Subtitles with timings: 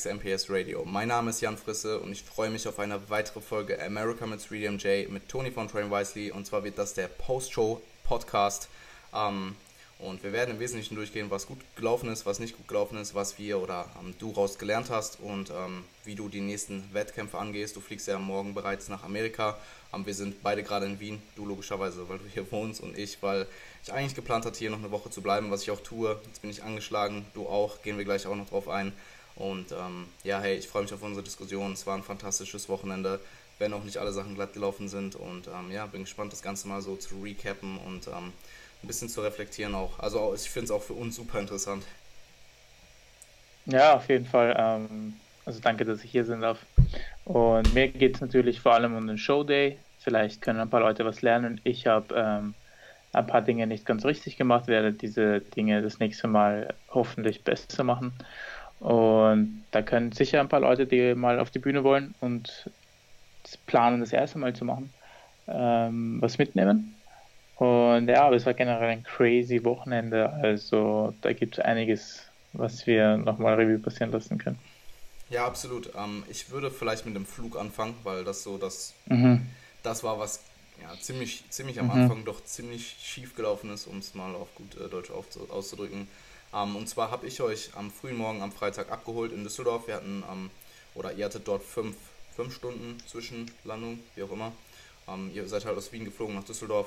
[0.00, 0.82] Max MPS Radio.
[0.86, 4.40] Mein Name ist Jan Frisse und ich freue mich auf eine weitere Folge America mit
[4.40, 8.70] 3DMJ mit Tony von Train Wisely und zwar wird das der Post-Show-Podcast.
[9.14, 9.56] Ähm,
[9.98, 13.14] und wir werden im Wesentlichen durchgehen, was gut gelaufen ist, was nicht gut gelaufen ist,
[13.14, 17.36] was wir oder ähm, du raus gelernt hast und ähm, wie du die nächsten Wettkämpfe
[17.36, 17.76] angehst.
[17.76, 19.58] Du fliegst ja morgen bereits nach Amerika.
[19.92, 23.22] Ähm, wir sind beide gerade in Wien, du logischerweise, weil du hier wohnst und ich,
[23.22, 23.46] weil
[23.82, 26.18] ich eigentlich geplant hatte, hier noch eine Woche zu bleiben, was ich auch tue.
[26.24, 28.94] Jetzt bin ich angeschlagen, du auch, gehen wir gleich auch noch drauf ein.
[29.40, 31.72] Und ähm, ja, hey, ich freue mich auf unsere Diskussion.
[31.72, 33.20] Es war ein fantastisches Wochenende,
[33.58, 35.16] wenn auch nicht alle Sachen glatt gelaufen sind.
[35.16, 38.32] Und ähm, ja, bin gespannt, das Ganze mal so zu recappen und ähm,
[38.82, 39.98] ein bisschen zu reflektieren auch.
[39.98, 41.84] Also ich finde es auch für uns super interessant.
[43.66, 44.54] Ja, auf jeden Fall.
[44.58, 46.58] Ähm, also danke, dass ich hier sein darf.
[47.24, 49.78] Und mir geht es natürlich vor allem um den Showday.
[50.00, 51.60] Vielleicht können ein paar Leute was lernen.
[51.64, 52.54] Ich habe ähm,
[53.12, 57.84] ein paar Dinge nicht ganz richtig gemacht, werde diese Dinge das nächste Mal hoffentlich besser
[57.84, 58.12] machen.
[58.80, 62.70] Und da können sicher ein paar Leute, die mal auf die Bühne wollen und
[63.66, 64.92] planen, das erste Mal zu machen,
[65.48, 66.94] ähm, was mitnehmen.
[67.56, 70.30] Und ja, aber es war generell ein crazy Wochenende.
[70.30, 72.22] Also da gibt es einiges,
[72.54, 74.58] was wir nochmal Revue passieren lassen können.
[75.28, 75.90] Ja, absolut.
[75.94, 79.46] Ähm, ich würde vielleicht mit dem Flug anfangen, weil das so das, mhm.
[79.82, 80.40] das war, was
[80.80, 81.92] ja, ziemlich, ziemlich am mhm.
[81.92, 86.08] Anfang doch ziemlich schief gelaufen ist, um es mal auf gut äh, Deutsch auszudrücken.
[86.54, 89.86] Ähm, und zwar habe ich euch am frühen Morgen am Freitag abgeholt in Düsseldorf.
[89.86, 90.50] Wir hatten, ähm,
[90.94, 91.96] oder ihr hattet dort fünf,
[92.34, 94.52] fünf Stunden Zwischenlandung, wie auch immer.
[95.08, 96.86] Ähm, ihr seid halt aus Wien geflogen nach Düsseldorf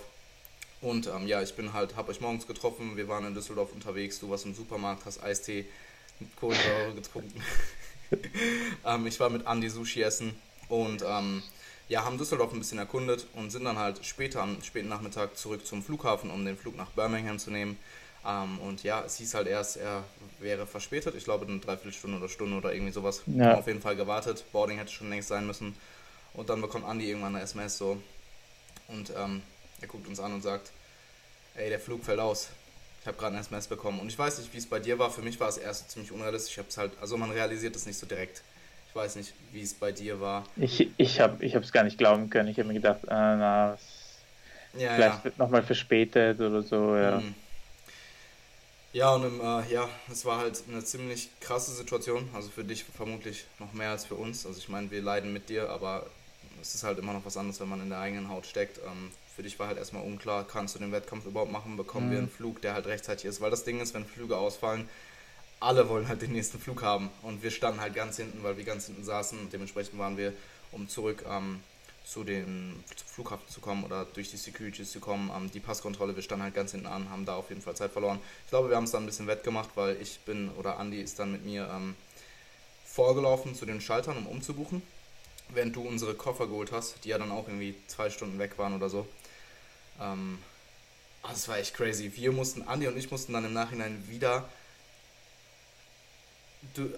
[0.83, 4.19] und ähm, ja, ich bin halt, habe euch morgens getroffen, wir waren in Düsseldorf unterwegs,
[4.19, 5.65] du warst im Supermarkt, hast Eistee
[6.19, 7.41] mit Kohlensäure getrunken.
[8.85, 10.35] ähm, ich war mit Andy Sushi essen
[10.67, 11.41] und ähm,
[11.87, 15.65] ja, haben Düsseldorf ein bisschen erkundet und sind dann halt später am späten Nachmittag zurück
[15.65, 17.79] zum Flughafen, um den Flug nach Birmingham zu nehmen.
[18.25, 20.03] Ähm, und ja, es hieß halt erst, er
[20.39, 21.15] wäre verspätet.
[21.15, 23.21] Ich glaube, eine Dreiviertelstunde oder Stunde oder irgendwie sowas.
[23.25, 23.55] Ja.
[23.55, 24.45] Auf jeden Fall gewartet.
[24.51, 25.75] Boarding hätte schon längst sein müssen.
[26.33, 28.01] Und dann bekommt Andy irgendwann eine SMS so.
[28.87, 29.41] Und ähm,
[29.81, 30.71] er guckt uns an und sagt,
[31.55, 32.49] ey, der Flug fällt aus.
[33.01, 33.99] Ich habe gerade ein SMS bekommen.
[33.99, 35.11] Und ich weiß nicht, wie es bei dir war.
[35.11, 36.53] Für mich war es erst ziemlich unrealistisch.
[36.53, 38.41] Ich habe es halt, also man realisiert es nicht so direkt.
[38.87, 40.45] Ich weiß nicht, wie es bei dir war.
[40.55, 42.47] Ich, ich habe es gar nicht glauben können.
[42.47, 43.77] Ich habe mir gedacht, äh, na,
[44.77, 45.23] ja, vielleicht ja.
[45.23, 46.95] wird nochmal verspätet oder so.
[46.95, 47.35] Ja, mhm.
[48.93, 52.29] Ja und im, äh, ja, es war halt eine ziemlich krasse Situation.
[52.33, 54.45] Also für dich vermutlich noch mehr als für uns.
[54.45, 56.05] Also ich meine, wir leiden mit dir, aber
[56.61, 58.77] es ist halt immer noch was anderes, wenn man in der eigenen Haut steckt.
[58.77, 62.11] Ähm, für dich war halt erstmal unklar, kannst du den Wettkampf überhaupt machen, bekommen mhm.
[62.11, 63.41] wir einen Flug, der halt rechtzeitig ist.
[63.41, 64.87] Weil das Ding ist, wenn Flüge ausfallen,
[65.59, 67.09] alle wollen halt den nächsten Flug haben.
[67.21, 69.39] Und wir standen halt ganz hinten, weil wir ganz hinten saßen.
[69.39, 70.33] Und dementsprechend waren wir,
[70.71, 71.59] um zurück ähm,
[72.03, 76.15] zu den zum Flughafen zu kommen oder durch die Securities zu kommen, ähm, die Passkontrolle,
[76.15, 78.19] wir standen halt ganz hinten an, haben da auf jeden Fall Zeit verloren.
[78.45, 81.19] Ich glaube, wir haben es dann ein bisschen wettgemacht, weil ich bin, oder Andy ist
[81.19, 81.95] dann mit mir ähm,
[82.85, 84.81] vorgelaufen zu den Schaltern, um umzubuchen
[85.55, 88.75] während du unsere Koffer geholt hast, die ja dann auch irgendwie zwei Stunden weg waren
[88.75, 89.07] oder so.
[89.99, 90.39] Ähm,
[91.23, 92.11] oh, das war echt crazy.
[92.15, 94.49] Wir mussten, Andi und ich mussten dann im Nachhinein wieder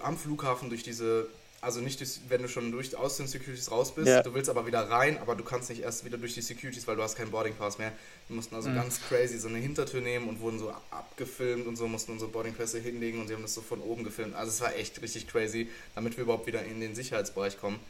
[0.00, 1.28] am Flughafen durch diese,
[1.66, 4.22] also nicht, durch, wenn du schon durch aus den Securities raus bist, ja.
[4.22, 6.94] du willst aber wieder rein, aber du kannst nicht erst wieder durch die Securities, weil
[6.94, 7.92] du hast keinen Boarding Pass mehr.
[8.28, 8.76] Wir mussten also mhm.
[8.76, 12.54] ganz crazy so eine Hintertür nehmen und wurden so abgefilmt und so, mussten unsere Boarding
[12.54, 14.36] Pässe hinlegen und sie haben das so von oben gefilmt.
[14.36, 17.80] Also es war echt richtig crazy, damit wir überhaupt wieder in den Sicherheitsbereich kommen.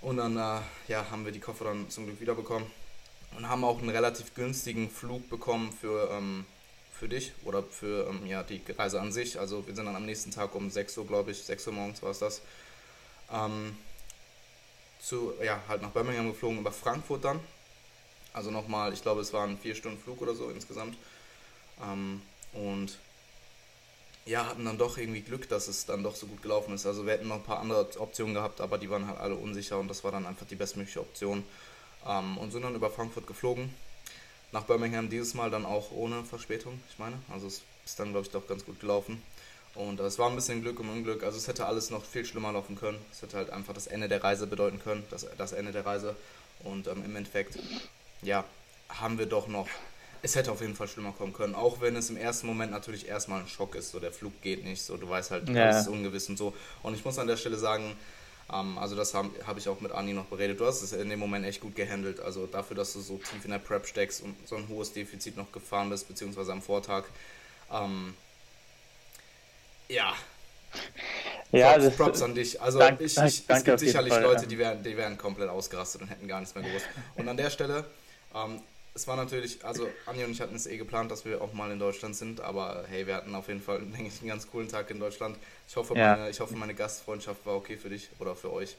[0.00, 2.68] Und dann äh, ja, haben wir die Koffer dann zum Glück wiederbekommen
[3.36, 6.46] und haben auch einen relativ günstigen Flug bekommen für, ähm,
[6.98, 9.38] für dich oder für ähm, ja, die Reise an sich.
[9.38, 12.02] Also wir sind dann am nächsten Tag um 6 Uhr, glaube ich, 6 Uhr morgens
[12.02, 12.42] war es das,
[13.32, 13.76] ähm,
[15.00, 17.40] zu, ja, halt nach Birmingham geflogen, über Frankfurt dann.
[18.32, 20.96] Also nochmal, ich glaube, es waren vier Stunden Flug oder so insgesamt.
[21.82, 22.22] Ähm,
[22.52, 22.98] und
[24.24, 26.86] ja, hatten dann doch irgendwie Glück, dass es dann doch so gut gelaufen ist.
[26.86, 29.78] Also wir hätten noch ein paar andere Optionen gehabt, aber die waren halt alle unsicher
[29.78, 31.44] und das war dann einfach die bestmögliche Option.
[32.06, 33.74] Ähm, und sind dann über Frankfurt geflogen.
[34.52, 37.16] Nach Birmingham dieses Mal dann auch ohne Verspätung, ich meine.
[37.32, 39.22] Also es ist dann, glaube ich, doch ganz gut gelaufen.
[39.74, 41.22] Und es war ein bisschen Glück im Unglück.
[41.22, 42.98] Also es hätte alles noch viel schlimmer laufen können.
[43.10, 46.14] Es hätte halt einfach das Ende der Reise bedeuten können, das, das Ende der Reise.
[46.64, 47.58] Und ähm, im Endeffekt,
[48.20, 48.44] ja,
[48.88, 49.68] haben wir doch noch
[50.22, 53.08] es hätte auf jeden Fall schlimmer kommen können, auch wenn es im ersten Moment natürlich
[53.08, 55.64] erstmal ein Schock ist, so der Flug geht nicht, so du weißt halt, ja.
[55.64, 56.54] alles ist ungewiss und so.
[56.82, 57.96] Und ich muss an der Stelle sagen,
[58.52, 61.10] ähm, also das habe hab ich auch mit Ani noch beredet, du hast es in
[61.10, 64.22] dem Moment echt gut gehandelt, also dafür, dass du so tief in der Prep steckst
[64.22, 67.04] und so ein hohes Defizit noch gefahren bist, beziehungsweise am Vortag,
[67.72, 68.14] ähm,
[69.92, 70.14] ja,
[71.52, 72.60] ja, Props, Props, an dich.
[72.60, 74.48] Also dank, ich, ich, es gibt sicherlich Fall, Leute, ja.
[74.48, 76.86] die wären, die wären komplett ausgerastet und hätten gar nichts mehr gewusst.
[77.16, 77.84] Und an der Stelle,
[78.34, 78.60] ähm,
[78.94, 81.70] es war natürlich, also Anja und ich hatten es eh geplant, dass wir auch mal
[81.70, 84.68] in Deutschland sind, aber hey, wir hatten auf jeden Fall, denke ich, einen ganz coolen
[84.68, 85.36] Tag in Deutschland.
[85.68, 86.16] Ich hoffe, ja.
[86.16, 88.76] meine, ich hoffe, meine Gastfreundschaft war okay für dich oder für euch.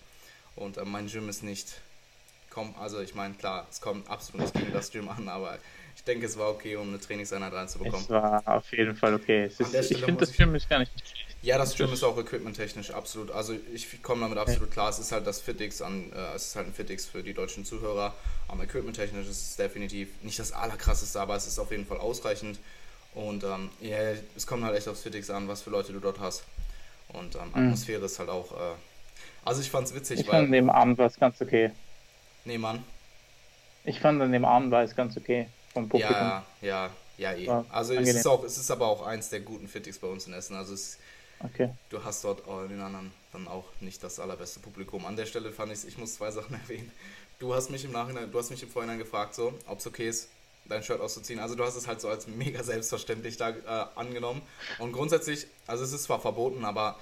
[0.55, 1.75] Und äh, mein Gym ist nicht,
[2.49, 5.59] komm, also ich meine, klar, es kommt absolut nicht gegen das Gym an, aber
[5.95, 8.01] ich denke, es war okay, um eine Trainingseinheit reinzubekommen.
[8.01, 9.45] Es war auf jeden Fall okay.
[9.45, 9.59] Ist,
[9.91, 11.15] ich finde, das Gym ist gar nicht schlecht.
[11.41, 13.31] Ja, das Gym ist auch equipmenttechnisch absolut.
[13.31, 14.89] Also ich komme damit absolut klar.
[14.89, 17.65] Es ist halt das Fitix an, äh, es ist halt ein Fitix für die deutschen
[17.65, 18.13] Zuhörer.
[18.47, 22.59] Am equipmenttechnisch ist es definitiv nicht das allerkrasseste, aber es ist auf jeden Fall ausreichend.
[23.13, 26.19] Und ähm, yeah, es kommt halt echt aufs Fitix an, was für Leute du dort
[26.19, 26.43] hast.
[27.09, 27.65] Und ähm, mhm.
[27.65, 28.05] Atmosphäre mhm.
[28.05, 28.51] ist halt auch.
[28.53, 28.75] Äh,
[29.45, 30.41] also ich fand's witzig, ich weil.
[30.41, 31.71] Fand nebenan war es ganz okay.
[32.45, 32.83] Nebenan?
[33.83, 36.15] Ich fand an dem Abend war es ganz okay vom Publikum.
[36.15, 37.49] Ja, ja, ja, eh.
[37.69, 40.33] Also es ist, auch, es ist aber auch eins der guten Fitix bei uns in
[40.33, 40.55] Essen.
[40.55, 40.97] Also es
[41.43, 41.69] Okay.
[41.89, 45.05] Du hast dort in den anderen dann auch nicht das allerbeste Publikum.
[45.05, 46.91] An der Stelle fand ich, ich muss zwei Sachen erwähnen.
[47.39, 50.07] Du hast mich im Nachhinein, du hast mich im Vorhinein gefragt, so, ob es okay
[50.07, 50.29] ist,
[50.65, 51.39] dein Shirt auszuziehen.
[51.39, 54.41] Also du hast es halt so als mega selbstverständlich da äh, angenommen.
[54.79, 56.97] Und grundsätzlich, also es ist zwar verboten, aber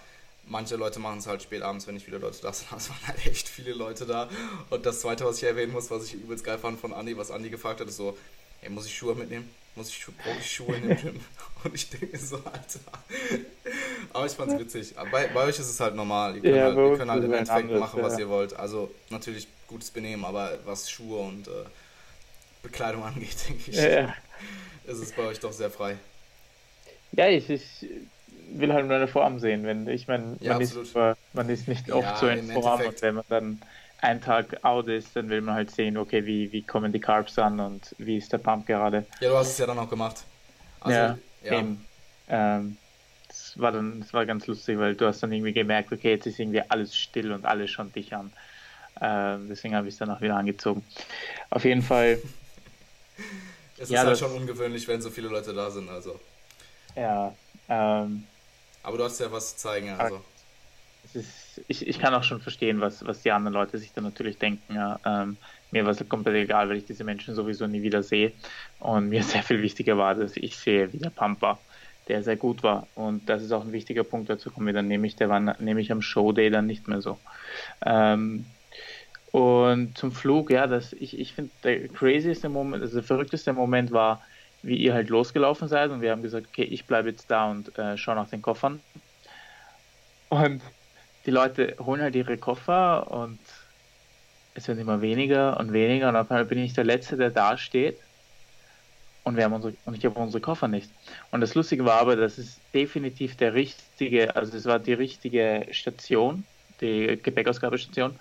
[0.47, 2.71] manche Leute machen es halt spät abends, wenn nicht viele Leute da sind.
[2.75, 4.27] Es waren halt echt viele Leute da.
[4.71, 7.29] Und das zweite, was ich erwähnen muss, was ich übelst geil fand von Andi, was
[7.29, 8.17] Andi gefragt hat, ist so,
[8.61, 9.49] ey, muss ich Schuhe mitnehmen?
[9.75, 11.19] muss ich, brauche ich Schuhe in dem Gym?
[11.63, 12.79] Und ich denke so, Alter.
[14.13, 14.95] Aber ich fand's witzig.
[15.11, 16.35] Bei, bei euch ist es halt normal.
[16.35, 18.19] Ihr könnt ja, halt, ihr könnt halt im Endeffekt anderes, machen, was ja.
[18.19, 18.53] ihr wollt.
[18.53, 21.51] Also natürlich gutes Benehmen, aber was Schuhe und äh,
[22.63, 24.13] Bekleidung angeht, denke ich, ja.
[24.85, 25.97] ist es bei euch doch sehr frei.
[27.13, 27.87] Ja, ich, ich
[28.53, 29.63] will halt nur eine Form sehen.
[29.63, 30.75] Wenn, ich meine, man, ist,
[31.33, 33.61] man ist nicht oft so in Form und wenn man dann
[34.01, 37.37] ein Tag out ist, dann will man halt sehen, okay, wie, wie kommen die Carbs
[37.37, 39.05] an und wie ist der Pump gerade.
[39.19, 40.23] Ja, du hast es ja dann auch gemacht.
[40.81, 41.59] Also, ja, ja.
[41.59, 41.85] Eben,
[42.27, 42.77] ähm,
[43.27, 46.25] das war dann, das war ganz lustig, weil du hast dann irgendwie gemerkt, okay, jetzt
[46.25, 48.33] ist irgendwie alles still und alles schon dich an.
[48.99, 50.83] Ähm, deswegen habe ich es dann auch wieder angezogen.
[51.49, 52.19] Auf jeden Fall.
[53.77, 56.19] es ist ja, halt schon ungewöhnlich, wenn so viele Leute da sind, also.
[56.95, 57.33] Ja.
[57.69, 58.25] Ähm,
[58.83, 60.21] Aber du hast ja was zu zeigen, also
[61.13, 61.29] ist,
[61.67, 64.73] ich, ich kann auch schon verstehen, was, was die anderen Leute sich dann natürlich denken.
[64.73, 64.99] Ja.
[65.05, 65.37] Ähm,
[65.71, 68.33] mir war es komplett egal, weil ich diese Menschen sowieso nie wieder sehe.
[68.79, 71.59] Und mir sehr viel wichtiger war, dass ich sehe, wie der Pump war,
[72.07, 72.87] der sehr gut war.
[72.95, 75.91] Und das ist auch ein wichtiger Punkt, dazu kommen wir dann nämlich, der war nämlich
[75.91, 77.17] am Showday dann nicht mehr so.
[77.85, 78.45] Ähm,
[79.31, 83.91] und zum Flug, ja, das, ich, ich finde, der crazieste Moment, also der verrückteste Moment
[83.91, 84.21] war,
[84.61, 87.77] wie ihr halt losgelaufen seid und wir haben gesagt, okay, ich bleibe jetzt da und
[87.77, 88.81] äh, schaue nach den Koffern.
[90.29, 90.61] Und
[91.25, 93.39] die Leute holen halt ihre Koffer und
[94.53, 97.57] es wird immer weniger und weniger und auf einmal bin ich der Letzte, der da
[97.57, 97.97] steht
[99.23, 100.89] und wir haben unsere und ich habe unsere Koffer nicht.
[101.31, 105.67] Und das Lustige war aber, das ist definitiv der richtige, also es war die richtige
[105.71, 106.43] Station,
[106.81, 108.19] die Gepäckausgabestation,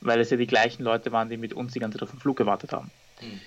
[0.00, 2.20] weil es ja die gleichen Leute waren, die mit uns die ganze Zeit auf den
[2.20, 2.90] Flug gewartet haben.
[3.20, 3.40] Mhm.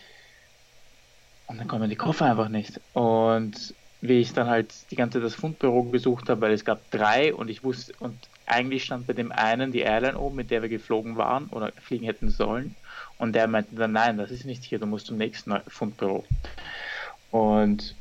[1.47, 2.81] Und dann kommen die Koffer einfach nicht.
[2.93, 3.75] Und
[4.07, 7.49] wie ich dann halt die ganze das Fundbüro besucht habe, weil es gab drei und
[7.49, 11.17] ich wusste, und eigentlich stand bei dem einen die Airline oben, mit der wir geflogen
[11.17, 12.75] waren oder fliegen hätten sollen.
[13.17, 16.23] Und der meinte dann, nein, das ist nicht hier, du musst zum nächsten Fundbüro.
[17.31, 17.95] Und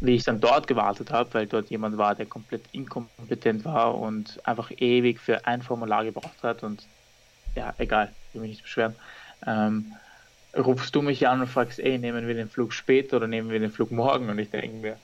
[0.00, 4.40] wie ich dann dort gewartet habe, weil dort jemand war, der komplett inkompetent war und
[4.46, 6.86] einfach ewig für ein Formular gebraucht hat und
[7.56, 8.94] ja, egal, ich will mich nicht beschweren,
[9.46, 9.92] ähm,
[10.56, 13.60] rufst du mich an und fragst, ey, nehmen wir den Flug später oder nehmen wir
[13.60, 14.28] den Flug morgen?
[14.28, 14.96] Und ich denke mir,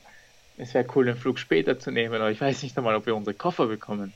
[0.56, 3.14] es wäre cool, den Flug später zu nehmen, aber ich weiß nicht einmal, ob wir
[3.14, 4.12] unsere Koffer bekommen.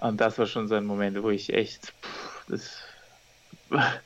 [0.00, 2.82] Und das war schon so ein Moment, wo ich echt, pff, das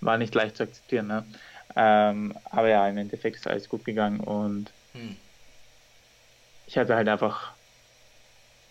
[0.00, 1.06] war nicht leicht zu akzeptieren.
[1.06, 1.24] Ne?
[1.76, 5.16] Ähm, aber ja, im Endeffekt ist alles gut gegangen und hm.
[6.66, 7.52] ich hatte halt einfach,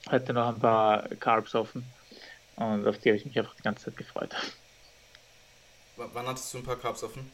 [0.09, 1.85] hatte noch ein paar Carbs offen
[2.55, 4.35] und auf die habe ich mich einfach die ganze Zeit gefreut.
[5.97, 7.31] W wann hattest du ein paar Carbs offen?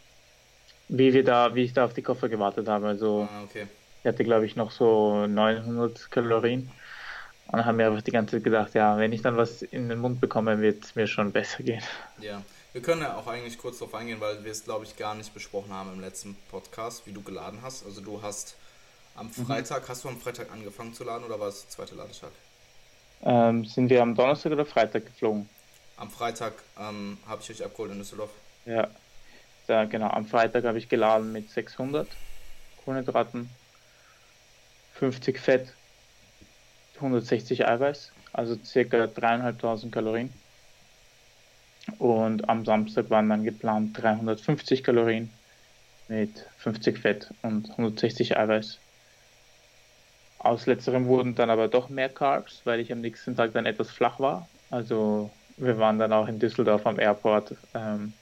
[0.87, 2.87] Wie wir da, wie ich da auf die Koffer gewartet habe.
[2.87, 3.67] Also ah, okay.
[4.01, 6.71] Ich hatte, glaube ich, noch so 900 Kalorien.
[7.47, 9.89] Und dann haben wir einfach die ganze Zeit gedacht, ja, wenn ich dann was in
[9.89, 11.83] den Mund bekomme, wird es mir schon besser gehen.
[12.19, 12.41] Ja,
[12.73, 15.33] wir können ja auch eigentlich kurz darauf eingehen, weil wir es, glaube ich, gar nicht
[15.33, 17.85] besprochen haben im letzten Podcast, wie du geladen hast.
[17.85, 18.55] Also du hast
[19.15, 19.45] am mhm.
[19.47, 19.87] Freitag, mhm.
[19.89, 22.31] hast du am Freitag angefangen zu laden oder war es der zweite Ladetag?
[23.23, 25.49] Ähm, sind wir am Donnerstag oder Freitag geflogen?
[25.97, 28.29] Am Freitag ähm, habe ich euch abgeholt in Düsseldorf.
[28.69, 28.93] Ja,
[29.65, 30.09] da, genau.
[30.09, 32.21] Am Freitag habe ich geladen mit 600
[32.75, 33.57] Kohlenhydraten
[34.91, 35.79] 50 Fett,
[36.97, 39.07] 160 Eiweiß, also ca.
[39.07, 40.43] 3.500 Kalorien.
[41.97, 45.33] Und am Samstag waren dann geplant 350 Kalorien
[46.07, 48.83] mit 50 Fett und 160 Eiweiß.
[50.37, 53.89] Aus letzterem wurden dann aber doch mehr Carbs, weil ich am nächsten Tag dann etwas
[53.89, 54.51] flach war.
[54.69, 58.13] Also wir waren dann auch in Düsseldorf am Airport ähm,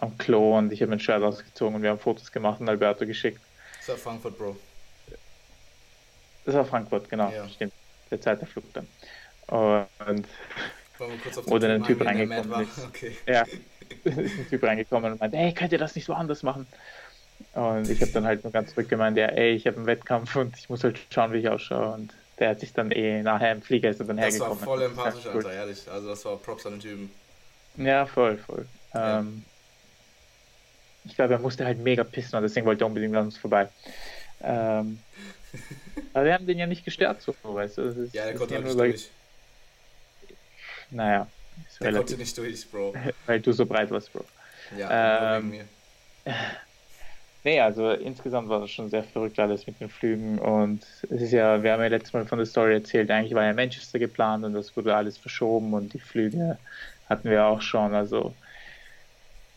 [0.00, 3.06] am Klo und ich habe mein Shirt ausgezogen und wir haben Fotos gemacht und Alberto
[3.06, 3.40] geschickt.
[3.78, 4.56] Das war Frankfurt, Bro.
[6.44, 7.48] Das war Frankfurt, genau, ja.
[7.48, 7.72] stimmt.
[8.10, 8.86] Der zweite Flug dann.
[9.46, 10.26] Und
[11.46, 12.86] wo dann ein Typ reingekommen ist.
[12.86, 13.16] Okay.
[13.26, 13.44] Ja,
[14.04, 16.66] ein Typ reingekommen und meinte, hey, könnt ihr das nicht so anders machen?
[17.54, 20.56] Und ich habe dann halt nur ganz zurückgemeint, ja, ey, ich habe einen Wettkampf und
[20.56, 21.94] ich muss halt schauen, wie ich ausschaue.
[21.94, 24.58] Und der hat sich dann eh nachher im Flieger ist dann das hergekommen.
[24.58, 25.90] Das war voll empathisch, Alter, ehrlich.
[25.90, 27.10] Also das war Props an den Typen.
[27.76, 28.66] Ja, voll, voll.
[28.94, 29.20] Ja.
[29.20, 29.44] Ähm,
[31.04, 33.68] ich glaube, er musste halt mega pissen und deswegen wollte er unbedingt an uns vorbei.
[34.42, 35.00] Ähm,
[36.12, 37.82] aber wir haben den ja nicht gestört, so, weißt du.
[37.82, 39.10] Ist, ja, der konnte halt nicht durch.
[40.90, 41.26] Naja.
[41.80, 42.94] Der konnte nicht durch, Bro.
[43.26, 44.24] Weil du so breit warst, Bro.
[44.76, 45.64] Ja, ähm, mir.
[47.42, 51.32] Nee, also insgesamt war das schon sehr verrückt alles mit den Flügen und es ist
[51.32, 54.44] ja, wir haben ja letztes Mal von der Story erzählt, eigentlich war ja Manchester geplant
[54.44, 56.58] und das wurde alles verschoben und die Flüge
[57.08, 58.34] hatten wir auch schon, also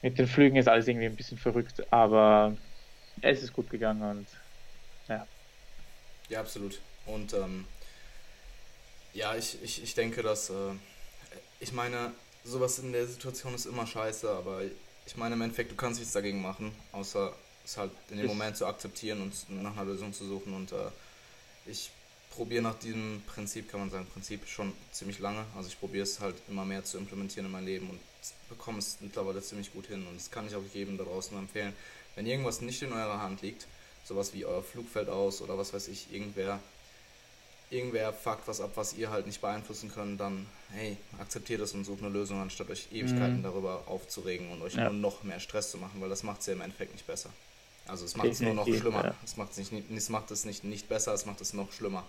[0.03, 2.55] mit den Flügen ist alles irgendwie ein bisschen verrückt, aber
[3.21, 4.27] es ist gut gegangen und
[5.07, 5.25] ja.
[6.29, 6.79] Ja, absolut.
[7.05, 7.65] Und ähm,
[9.13, 10.73] ja, ich, ich, ich denke, dass äh,
[11.59, 12.11] ich meine,
[12.43, 14.61] sowas in der Situation ist immer scheiße, aber
[15.05, 17.33] ich meine im Endeffekt, du kannst nichts dagegen machen, außer
[17.63, 20.53] es halt in dem Moment zu akzeptieren und nach einer Lösung zu suchen.
[20.53, 20.89] Und äh,
[21.65, 21.91] ich
[22.35, 25.45] probiere nach diesem Prinzip, kann man sagen, Prinzip schon ziemlich lange.
[25.55, 27.99] Also ich probiere es halt immer mehr zu implementieren in mein Leben und
[28.49, 30.05] bekomme es mittlerweile ziemlich gut hin.
[30.07, 31.73] Und das kann ich auch jedem da draußen empfehlen.
[32.15, 33.67] Wenn irgendwas nicht in eurer Hand liegt,
[34.05, 36.59] sowas wie euer Flugfeld aus oder was weiß ich, irgendwer,
[37.69, 41.85] irgendwer fuckt was ab, was ihr halt nicht beeinflussen könnt, dann hey, akzeptiert es und
[41.85, 43.43] sucht eine Lösung, anstatt euch Ewigkeiten mhm.
[43.43, 44.89] darüber aufzuregen und euch ja.
[44.89, 47.29] nur noch mehr Stress zu machen, weil das macht es ja im Endeffekt nicht besser.
[47.87, 49.03] Also es macht es nur noch schlimmer.
[49.03, 49.15] Ja.
[49.23, 52.03] Es, macht es, nicht, es macht es nicht, nicht besser, es macht es noch schlimmer.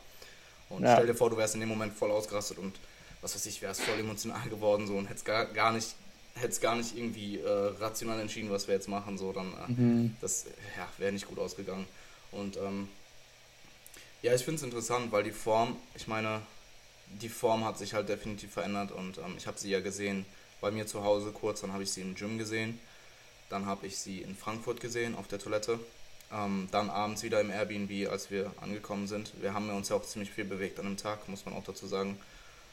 [0.74, 0.94] Und ja.
[0.94, 2.74] stell dir vor, du wärst in dem Moment voll ausgerastet und
[3.22, 5.94] was weiß ich, wärst voll emotional geworden so und hättest gar, gar nicht
[6.36, 10.16] hättest gar nicht irgendwie äh, rational entschieden, was wir jetzt machen, so dann äh, mhm.
[10.20, 11.86] das ja, wäre nicht gut ausgegangen.
[12.32, 12.88] Und ähm,
[14.20, 16.40] ja, ich finde es interessant, weil die Form, ich meine,
[17.22, 20.26] die Form hat sich halt definitiv verändert und ähm, ich habe sie ja gesehen
[20.60, 22.80] bei mir zu Hause kurz, dann habe ich sie im Gym gesehen
[23.54, 25.78] dann habe ich sie in Frankfurt gesehen auf der Toilette.
[26.34, 29.32] Ähm, dann abends wieder im Airbnb, als wir angekommen sind.
[29.40, 31.86] Wir haben uns ja auch ziemlich viel bewegt an dem Tag, muss man auch dazu
[31.86, 32.18] sagen.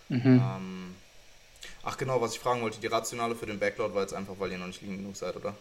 [0.09, 0.41] Mhm.
[0.43, 0.95] Ähm,
[1.83, 4.51] ach genau, was ich fragen wollte, die Rationale für den Backload war jetzt einfach, weil
[4.51, 5.53] ihr noch nicht liegen genug seid, oder?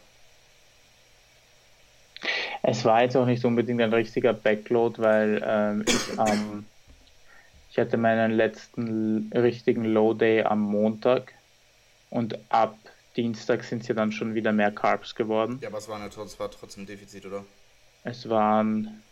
[2.62, 6.66] Es war jetzt auch nicht unbedingt ein richtiger Backload, weil ähm, ich ähm,
[7.71, 11.33] ich hatte meinen letzten richtigen Low Day am Montag
[12.11, 12.76] und ab
[13.16, 15.59] Dienstag sind es ja dann schon wieder mehr Carbs geworden.
[15.62, 17.45] Ja, aber es war, eine, es war trotzdem Defizit, oder?
[18.04, 19.02] Es waren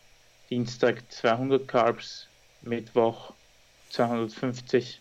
[0.50, 2.26] Dienstag 200 Carbs,
[2.62, 3.32] Mittwoch
[3.90, 5.00] 250,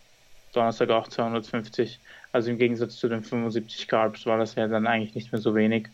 [0.53, 1.99] Donnerstag auch 250.
[2.31, 5.55] Also im Gegensatz zu den 75 Carbs war das ja dann eigentlich nicht mehr so
[5.55, 5.87] wenig.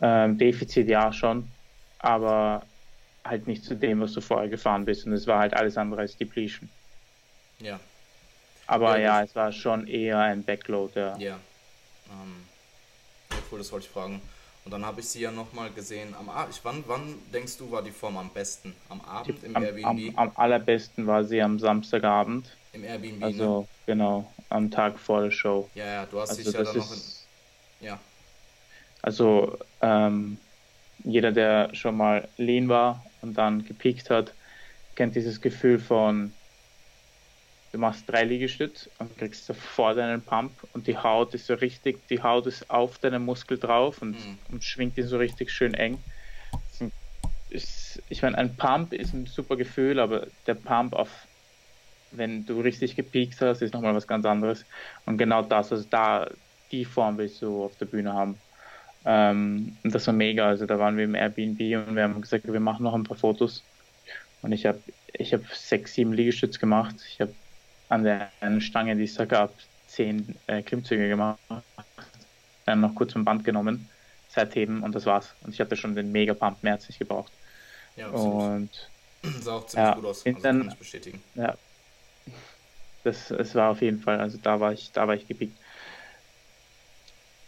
[0.00, 1.50] Ähm, Defizit ja schon,
[1.98, 2.62] aber
[3.24, 5.06] halt nicht zu dem, was du vorher gefahren bist.
[5.06, 6.70] Und es war halt alles andere als Depletion.
[7.58, 7.78] Ja.
[8.66, 11.16] Aber ja, ja es war schon eher ein Backload, ja.
[11.18, 11.38] Ja.
[12.10, 12.46] Ähm,
[13.50, 14.22] cool, das wollte ich fragen.
[14.70, 16.60] Und dann habe ich sie ja nochmal gesehen am Abend.
[16.62, 18.72] Wann, wann denkst du, war die Form am besten?
[18.88, 20.16] Am Abend im am, Airbnb?
[20.16, 22.56] Am, am, allerbesten war sie am Samstagabend.
[22.72, 23.66] Im Airbnb, Also, ne?
[23.86, 25.68] genau, am Tag vor der Show.
[25.74, 27.00] Ja, ja, du hast also dich ja dann noch in,
[27.84, 27.98] Ja.
[29.02, 30.38] Also, ähm,
[31.02, 34.34] jeder, der schon mal lean war und dann gepiekt hat,
[34.94, 36.30] kennt dieses Gefühl von
[37.72, 42.06] du machst drei Liegestütze und kriegst sofort einen Pump und die Haut ist so richtig,
[42.08, 44.38] die Haut ist auf deinem Muskel drauf und, mhm.
[44.50, 45.98] und schwingt ihn so richtig schön eng.
[47.48, 51.08] Ist, ich meine, ein Pump ist ein super Gefühl, aber der Pump auf,
[52.12, 54.64] wenn du richtig gepiekt hast, ist nochmal was ganz anderes.
[55.06, 56.28] Und genau das, also da,
[56.70, 58.38] die Form willst du auf der Bühne haben.
[59.04, 60.46] Ähm, und das war mega.
[60.46, 63.16] Also da waren wir im Airbnb und wir haben gesagt, wir machen noch ein paar
[63.16, 63.64] Fotos.
[64.42, 64.80] Und ich habe
[65.12, 66.94] ich hab sechs, sieben Liegestütze gemacht.
[67.08, 67.34] Ich habe
[67.90, 68.30] an der
[68.60, 69.54] Stange, die es da gab,
[69.86, 71.38] zehn äh, Klimmzüge gemacht,
[72.64, 73.90] dann noch kurz vom Band genommen,
[74.28, 75.36] Seitheben und das war's.
[75.42, 77.32] Und ich hatte schon den Mega-Pump, mehr als ich gebraucht.
[77.96, 78.70] Ja, Und
[79.22, 81.22] sah auch ziemlich ja, gut aus, also dann, kann ich bestätigen.
[81.34, 81.56] Ja,
[83.02, 85.58] das, es war auf jeden Fall, also da war ich, da war ich gepickt.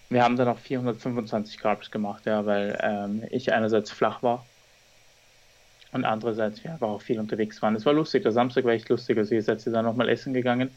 [0.08, 4.46] Wir haben dann auch 425 Carbs gemacht, ja, weil ähm, ich einerseits flach war
[5.92, 7.76] und andererseits, wir aber auch viel unterwegs waren.
[7.76, 9.18] Es war lustig, der Samstag war echt lustig.
[9.18, 10.70] Also ihr seid dann nochmal essen gegangen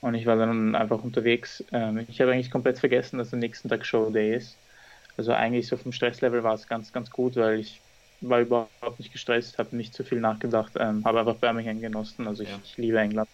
[0.00, 1.64] und ich war dann einfach unterwegs.
[1.72, 4.56] Ähm, ich habe eigentlich komplett vergessen, dass der nächsten Tag Show Day ist.
[5.16, 7.80] Also eigentlich so vom Stresslevel war es ganz, ganz gut, weil ich
[8.20, 12.28] war überhaupt nicht gestresst, habe nicht zu viel nachgedacht, ähm, habe einfach Birmingham genossen.
[12.28, 12.58] Also ich, ja.
[12.62, 13.28] ich liebe England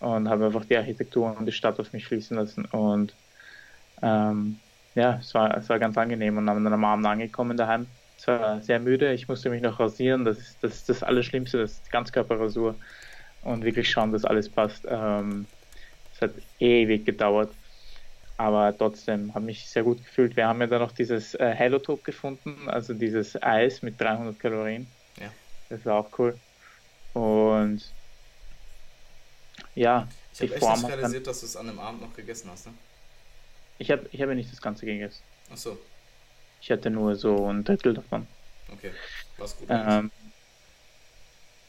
[0.00, 3.14] und habe einfach die Architektur und die Stadt auf mich fließen lassen und
[4.02, 4.58] ähm,
[4.94, 7.86] ja, es war, es war ganz angenehm und dann am Abend angekommen daheim.
[8.22, 11.58] Es war sehr müde, ich musste mich noch rasieren, das ist das, ist das Allerschlimmste,
[11.58, 12.76] das ist Ganzkörperrasur
[13.42, 14.86] und wirklich schauen, dass alles passt.
[14.88, 15.46] Ähm,
[16.14, 17.50] es hat ewig gedauert,
[18.36, 20.36] aber trotzdem habe mich sehr gut gefühlt.
[20.36, 24.86] Wir haben ja dann noch dieses äh, Halotop gefunden, also dieses Eis mit 300 Kalorien.
[25.18, 25.32] Ja.
[25.68, 26.38] Das war auch cool.
[27.14, 27.82] Und
[29.74, 32.66] ja, ich habe echt nicht realisiert, dass du es an dem Abend noch gegessen hast,
[32.66, 32.74] ne?
[33.78, 35.22] Ich habe ich hab ja nicht das Ganze gegessen.
[35.52, 35.76] Ach so.
[36.62, 38.24] Ich hatte nur so ein Drittel davon.
[38.72, 38.92] Okay,
[39.36, 39.68] was gut.
[39.68, 40.12] Ähm,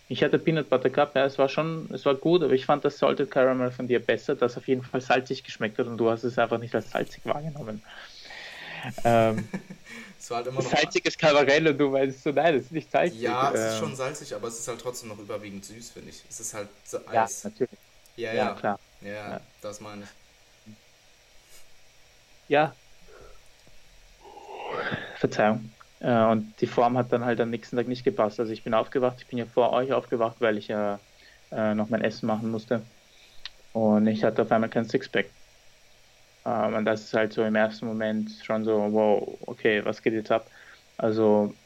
[0.07, 2.85] ich hatte Peanut Butter Cup, ja, es war schon, es war gut, aber ich fand
[2.85, 6.11] das Salted Caramel von dir besser, das auf jeden Fall salzig geschmeckt hat und du
[6.11, 7.83] hast es einfach nicht als salzig wahrgenommen.
[9.03, 9.49] ähm,
[10.19, 13.23] es war halt immer noch salziges und du meinst so, nein, das ist nicht salzig.
[13.23, 16.09] Ja, es ist ähm, schon salzig, aber es ist halt trotzdem noch überwiegend süß, finde
[16.09, 16.21] ich.
[16.29, 17.41] Es ist halt so Eis.
[17.43, 17.79] Ja, natürlich.
[18.17, 18.79] Ja, ja, ja klar.
[19.01, 20.09] Ja, ja, das meine ich.
[22.49, 22.75] Ja.
[25.23, 25.75] Verzeihung.
[25.99, 28.39] Äh, und die Form hat dann halt am nächsten Tag nicht gepasst.
[28.39, 31.01] Also ich bin aufgewacht, ich bin ja vor euch aufgewacht, weil ich ja
[31.51, 32.91] äh, noch mein Essen machen musste.
[33.73, 35.35] Und ich hatte auf einmal kein Sixpack.
[36.45, 40.13] Ähm, und das ist halt so im ersten Moment schon so, wow, okay, was geht
[40.13, 40.49] jetzt ab?
[40.97, 41.57] Also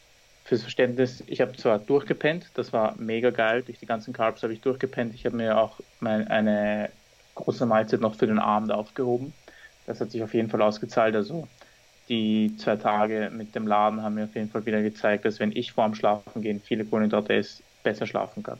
[0.45, 4.53] fürs Verständnis, ich habe zwar durchgepennt, das war mega geil, durch die ganzen Carbs habe
[4.53, 5.13] ich durchgepennt.
[5.13, 6.93] Ich habe mir auch mein, eine
[7.35, 9.37] große Mahlzeit noch für den Abend aufgehoben.
[9.85, 11.15] Das hat sich auf jeden Fall ausgezahlt.
[11.15, 11.49] Also
[12.09, 15.51] die zwei Tage mit dem Laden haben mir auf jeden Fall wieder gezeigt, dass wenn
[15.51, 18.59] ich vorm Schlafen gehen viele Kohlenhydrate esse, besser schlafen kann.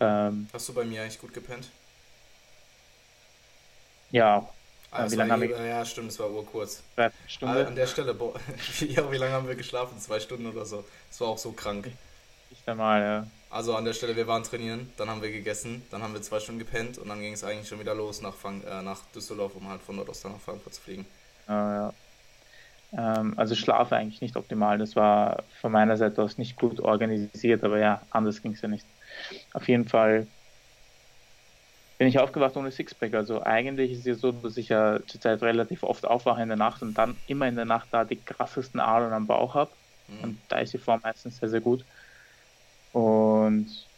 [0.00, 1.68] Ähm, Hast du bei mir eigentlich gut gepennt?
[4.10, 4.48] Ja.
[4.90, 5.66] Ah, wie lange haben wir...
[5.66, 6.82] Ja, stimmt, es war urkurz.
[6.94, 7.56] Drei Stunden.
[7.56, 8.34] Ah, an der Stelle, boah,
[8.80, 9.98] ja, wie lange haben wir geschlafen?
[9.98, 10.84] Zwei Stunden oder so.
[11.10, 11.90] Das war auch so krank.
[12.50, 13.26] Ich mal, ja.
[13.50, 16.40] Also an der Stelle, wir waren trainieren, dann haben wir gegessen, dann haben wir zwei
[16.40, 19.54] Stunden gepennt und dann ging es eigentlich schon wieder los nach, Frank äh, nach Düsseldorf,
[19.56, 21.06] um halt von Nordost nach Frankfurt zu fliegen.
[21.46, 21.94] Ah, ja.
[22.96, 24.78] Ähm, also Schlaf eigentlich nicht optimal.
[24.78, 28.68] Das war von meiner Seite aus nicht gut organisiert, aber ja, anders ging es ja
[28.68, 28.86] nicht.
[29.52, 30.26] Auf jeden Fall
[31.98, 33.14] bin ich aufgewacht ohne Sixpack.
[33.14, 36.56] Also eigentlich ist es ja so, dass ich ja zurzeit relativ oft aufwache in der
[36.56, 39.70] Nacht und dann immer in der Nacht da die krassesten Adern am Bauch habe.
[40.08, 40.20] Mhm.
[40.22, 41.84] Und da ist die Form meistens sehr, sehr gut.
[42.92, 43.88] Und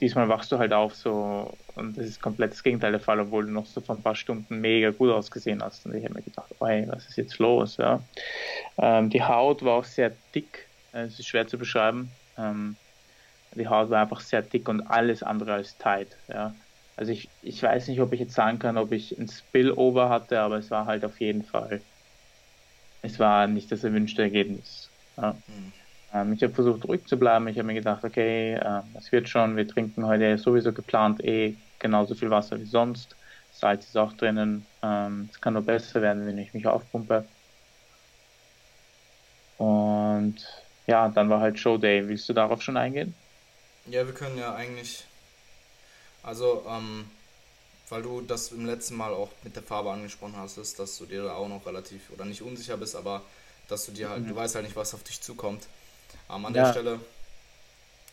[0.00, 3.46] diesmal wachst du halt auf so und das ist komplett das Gegenteil der Fall, obwohl
[3.46, 5.86] du noch so vor ein paar Stunden mega gut ausgesehen hast.
[5.86, 7.76] Und ich habe mir gedacht, ey, was ist jetzt los?
[7.78, 8.08] Ja.
[8.78, 12.18] Ähm, die Haut war auch sehr dick, es ist schwer zu beschreiben.
[12.36, 12.78] Ähm,
[13.54, 16.18] die Haut war einfach sehr dick und alles andere als tight.
[16.28, 16.56] Ja.
[16.96, 20.40] Also ich, ich weiß nicht, ob ich jetzt sagen kann, ob ich ein Spillover hatte,
[20.40, 21.84] aber es war halt auf jeden Fall,
[23.02, 24.92] es war nicht das erwünschte Ergebnis.
[25.16, 25.42] Ja.
[25.46, 25.72] Mhm.
[26.16, 27.48] Ähm, ich habe versucht ruhig zu bleiben.
[27.48, 29.56] Ich habe mir gedacht, okay, äh, das wird schon.
[29.56, 33.14] Wir trinken heute sowieso geplant eh genauso viel Wasser wie sonst.
[33.52, 34.66] Salz ist auch drinnen.
[34.82, 37.24] Ähm, es kann nur besser werden, wenn ich mich aufpumpe.
[39.58, 40.36] Und
[40.86, 42.06] ja, dann war halt Show Day.
[42.06, 43.14] Willst du darauf schon eingehen?
[43.86, 45.04] Ja, wir können ja eigentlich.
[46.22, 47.06] Also, ähm,
[47.88, 51.06] weil du das im letzten Mal auch mit der Farbe angesprochen hast, ist, dass du
[51.06, 53.22] dir da auch noch relativ oder nicht unsicher bist, aber
[53.68, 54.28] dass du dir halt, mhm.
[54.28, 55.66] du weißt halt nicht, was auf dich zukommt.
[56.30, 56.64] Ähm, an ja.
[56.64, 57.00] der Stelle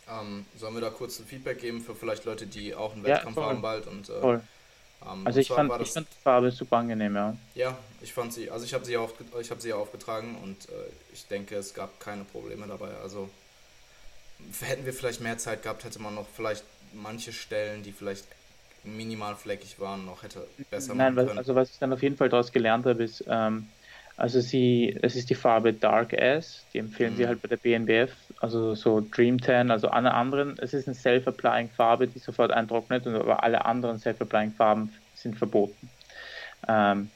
[0.08, 3.36] ähm, sollen wir da kurz ein Feedback geben für vielleicht Leute, die auch einen Wettkampf
[3.36, 4.38] ja, haben bald und äh.
[5.06, 7.36] Ähm, also ich fand, das, ich fand die Farbe super angenehm, ja.
[7.54, 9.14] Ja, ich fand sie, also ich habe sie, auf,
[9.50, 10.72] hab sie ja aufgetragen und äh,
[11.12, 12.90] ich denke, es gab keine Probleme dabei.
[13.02, 13.28] Also
[14.60, 18.24] hätten wir vielleicht mehr Zeit gehabt, hätte man noch vielleicht manche Stellen, die vielleicht
[18.82, 21.38] minimal fleckig waren, noch hätte besser Nein, machen können.
[21.38, 23.68] also was ich dann auf jeden Fall daraus gelernt habe, ist, ähm,
[24.16, 27.16] also sie, es ist die Farbe Dark Ass, die empfehlen mhm.
[27.16, 30.94] sie halt bei der BNBF, also so Dream Tan, also alle anderen, es ist eine
[30.94, 35.90] Self-Applying Farbe, die sofort eintrocknet, aber alle anderen Self-Applying Farben sind verboten.
[36.68, 37.10] Ähm,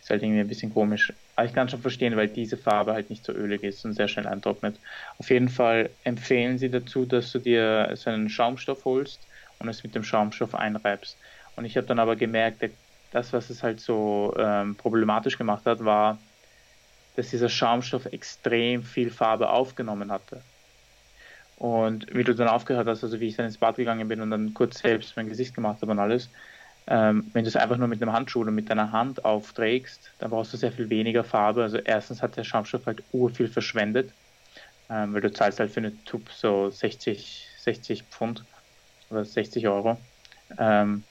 [0.00, 1.12] ist halt irgendwie ein bisschen komisch.
[1.36, 4.08] Aber ich kann schon verstehen, weil diese Farbe halt nicht so ölig ist und sehr
[4.08, 4.80] schnell eintrocknet.
[5.18, 9.20] Auf jeden Fall empfehlen sie dazu, dass du dir so einen Schaumstoff holst
[9.58, 11.16] und es mit dem Schaumstoff einreibst.
[11.54, 12.64] Und ich habe dann aber gemerkt,
[13.12, 16.18] das, was es halt so ähm, problematisch gemacht hat, war,
[17.20, 20.46] dass dieser Schaumstoff extrem viel Farbe aufgenommen hatte.
[21.54, 24.30] Und wie du dann aufgehört hast, also wie ich dann ins Bad gegangen bin und
[24.30, 26.32] dann kurz selbst mein Gesicht gemacht habe und alles,
[26.86, 30.30] ähm, wenn du es einfach nur mit einem Handschuh oder mit deiner Hand aufträgst, dann
[30.30, 31.62] brauchst du sehr viel weniger Farbe.
[31.62, 34.14] Also erstens hat der Schaumstoff halt urviel verschwendet,
[34.90, 38.46] ähm, weil du zahlst halt für eine Tube so 60, 60 Pfund
[39.10, 40.06] oder 60 Euro.
[40.58, 41.06] Ähm,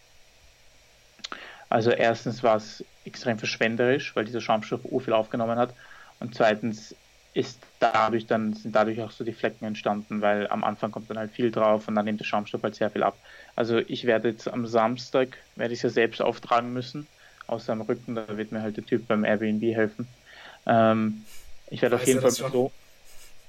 [1.69, 5.76] also erstens war es extrem verschwenderisch, weil dieser Schaumstoff urviel aufgenommen hat.
[6.19, 6.95] Und zweitens
[7.34, 11.17] ist dadurch dann, sind dadurch auch so die Flecken entstanden, weil am Anfang kommt dann
[11.17, 13.17] halt viel drauf und dann nimmt der Schaumstoff halt sehr viel ab.
[13.55, 17.08] Also ich werde jetzt am Samstag, werde ich es ja selbst auftragen müssen,
[17.47, 20.08] außer am Rücken, da wird mir halt der Typ beim Airbnb helfen.
[20.65, 21.25] Ähm,
[21.69, 22.71] ich werde auf jeden Fall so.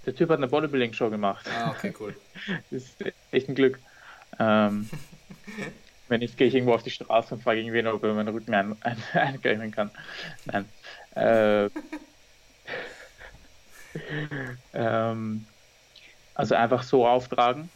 [0.06, 1.46] Der Typ hat eine Bodybuilding-Show gemacht.
[1.58, 2.14] Ah, okay, cool.
[2.70, 3.78] das ist echt ein Glück.
[4.38, 4.88] Ähm,
[6.08, 8.54] wenn nicht, gehe ich irgendwo auf die Straße und frage irgendwen, ob er meinen Rücken
[8.54, 9.90] ein, ein, eincremen kann.
[10.46, 10.66] Nein.
[11.14, 11.70] Äh,
[14.72, 15.46] ähm,
[16.34, 17.68] also einfach so auftragen,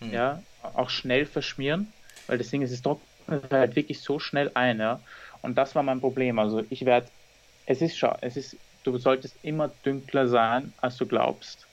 [0.00, 0.12] hm.
[0.12, 1.92] ja, auch schnell verschmieren,
[2.26, 5.00] weil das Ding ist, es trocknet halt wirklich so schnell ein, ja.
[5.42, 6.38] Und das war mein Problem.
[6.38, 7.08] Also ich werde,
[7.66, 11.68] es ist schon, es ist, du solltest immer dünkler sein, als du glaubst.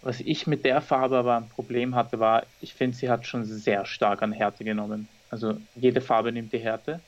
[0.00, 3.44] Was ich mit der Farbe aber ein Problem hatte, war, ich finde, sie hat schon
[3.44, 5.08] sehr stark an Härte genommen.
[5.28, 7.00] Also jede Farbe nimmt die Härte.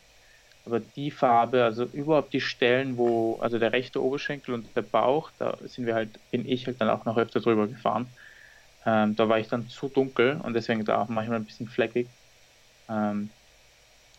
[0.64, 5.30] Aber die Farbe, also überhaupt die Stellen, wo, also der rechte Oberschenkel und der Bauch,
[5.38, 8.16] da sind wir halt, bin ich halt dann auch noch öfter drüber gefahren.
[8.86, 12.08] Ähm, da war ich dann zu dunkel und deswegen da auch manchmal ein bisschen fleckig.
[12.88, 13.30] Ähm,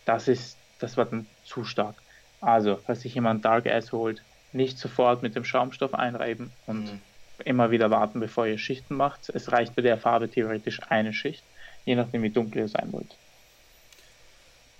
[0.05, 2.03] das ist, das war dann zu stark.
[2.41, 7.01] Also, falls sich jemand Dark Ass holt, nicht sofort mit dem Schaumstoff einreiben und mhm
[7.43, 9.29] immer wieder warten, bevor ihr Schichten macht.
[9.29, 11.45] Es reicht bei der Farbe theoretisch eine Schicht,
[11.83, 13.19] je nachdem wie dunkel ihr sein wollt.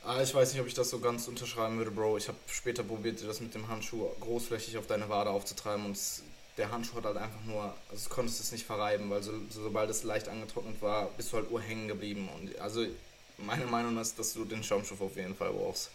[0.08, 2.18] Ah, ich weiß nicht, ob ich das so ganz unterschreiben würde, Bro.
[2.18, 5.98] Ich habe später probiert, das mit dem Handschuh großflächig auf deine Wade aufzutreiben und
[6.60, 9.64] der Handschuh hat halt einfach nur, also du konntest es nicht verreiben, weil so, so,
[9.64, 12.30] sobald es leicht angetrocknet war, bist du halt urhängen geblieben.
[12.36, 12.86] Und also
[13.40, 15.90] meine Meinung ist, dass du den Schaumstoff auf jeden Fall brauchst.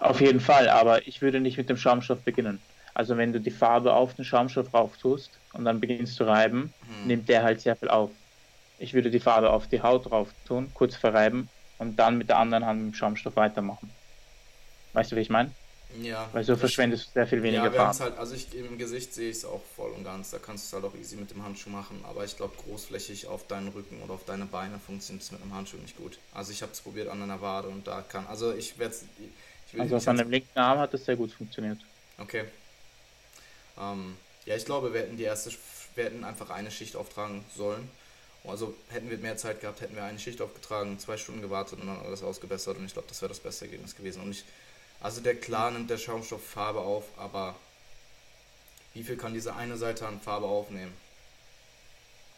[0.00, 2.60] Auf jeden Fall, aber ich würde nicht mit dem Schaumstoff beginnen.
[2.94, 6.72] Also wenn du die Farbe auf den Schaumstoff rauf tust und dann beginnst zu reiben,
[6.86, 7.08] hm.
[7.08, 8.12] nimmt der halt sehr viel auf.
[8.78, 12.38] Ich würde die Farbe auf die Haut drauf tun, kurz verreiben und dann mit der
[12.38, 13.90] anderen Hand mit dem Schaumstoff weitermachen.
[14.92, 15.50] Weißt du, wie ich meine?
[16.00, 16.28] Ja.
[16.32, 17.98] Weil so verschwendest du sehr viel weniger ja, Farbe.
[17.98, 20.30] Halt, also ich, im Gesicht sehe ich es auch voll und ganz.
[20.30, 22.04] Da kannst du es halt auch easy mit dem Handschuh machen.
[22.08, 25.54] Aber ich glaube, großflächig auf deinen Rücken oder auf deine Beine funktioniert es mit einem
[25.54, 26.18] Handschuh nicht gut.
[26.34, 28.26] Also ich habe es probiert an einer Wade und da kann.
[28.26, 29.04] Also ich werde es.
[29.78, 31.78] Also auf meinem linken Arm hat es sehr gut funktioniert.
[32.18, 32.44] Okay.
[33.78, 35.50] Ähm, ja, ich glaube, wir hätten die erste,
[35.94, 37.88] wir hätten einfach eine Schicht auftragen sollen.
[38.48, 41.86] Also hätten wir mehr Zeit gehabt, hätten wir eine Schicht aufgetragen, zwei Stunden gewartet und
[41.86, 44.22] dann alles ausgebessert und ich glaube, das wäre das beste Ergebnis gewesen.
[44.22, 44.44] Und ich,
[45.00, 47.54] also der klar nimmt der Schaumstoff Farbe auf, aber
[48.94, 50.92] wie viel kann diese eine Seite an Farbe aufnehmen?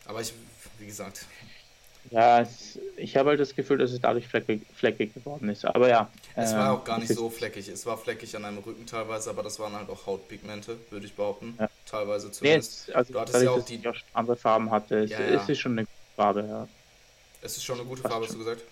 [0.06, 0.32] Aber ich,
[0.78, 1.26] wie gesagt,
[2.10, 5.64] ja, es, ich habe halt das Gefühl, dass es dadurch fleckig, fleckig geworden ist.
[5.64, 6.10] Aber ja.
[6.34, 7.68] Es war auch gar nicht so fleckig.
[7.68, 11.14] Es war fleckig an deinem Rücken teilweise, aber das waren halt auch Hautpigmente, würde ich
[11.14, 11.56] behaupten.
[11.58, 11.68] Ja.
[11.84, 12.88] Teilweise zumindest.
[12.88, 13.86] Nee, also du hattest ja auch die.
[13.86, 15.00] Auch andere Farben hatte.
[15.00, 15.42] Es, ja, ja.
[15.42, 15.86] es, ist schon eine
[16.18, 16.68] Farbe, ja.
[17.40, 18.62] Es ist schon eine gute Fast Farbe, hast du gesagt?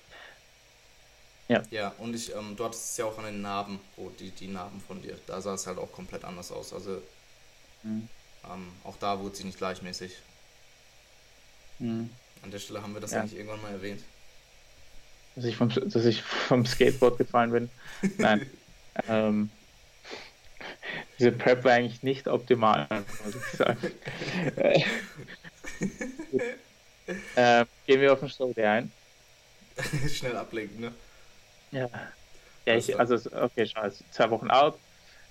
[1.47, 1.63] Ja.
[1.71, 4.49] Ja, und ich, ähm, du hattest es ja auch an den Narben, wo die, die
[4.49, 5.17] Narben von dir.
[5.29, 6.73] Da sah es halt auch komplett anders aus.
[6.73, 7.01] Also
[7.85, 8.09] mhm.
[8.53, 10.11] ähm, auch da wurde sie nicht gleichmäßig.
[11.79, 12.11] Mhm.
[12.43, 13.21] An der Stelle haben wir das ja.
[13.21, 14.03] eigentlich irgendwann mal erwähnt.
[15.37, 17.71] Dass ich vom, dass ich vom Skateboard gefallen bin.
[18.19, 18.51] Nein.
[19.09, 19.51] ähm,
[21.21, 22.89] diese Prep war eigentlich nicht optimal,
[23.25, 23.93] muss ich sagen.
[27.37, 28.91] ähm, gehen wir auf den Show ein.
[30.13, 30.93] Schnell ablenken, ne?
[31.71, 31.89] Ja.
[32.67, 34.79] Ja, ich, also, okay, schau, also zwei Wochen out.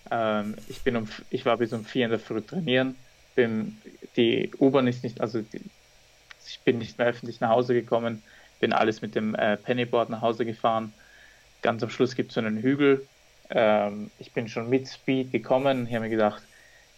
[0.10, 2.96] Ähm, ich, bin um, ich war bis um vier in der Früh trainieren.
[3.36, 3.82] Bin,
[4.16, 5.62] die U-Bahn ist nicht, also die,
[6.48, 8.24] ich bin nicht mehr öffentlich nach Hause gekommen,
[8.60, 10.94] bin alles mit dem äh, Pennyboard nach Hause gefahren.
[11.62, 13.06] Ganz am Schluss gibt es so einen Hügel.
[13.50, 15.88] Ähm, ich bin schon mit Speed gekommen.
[15.88, 16.44] Ich habe mir gedacht,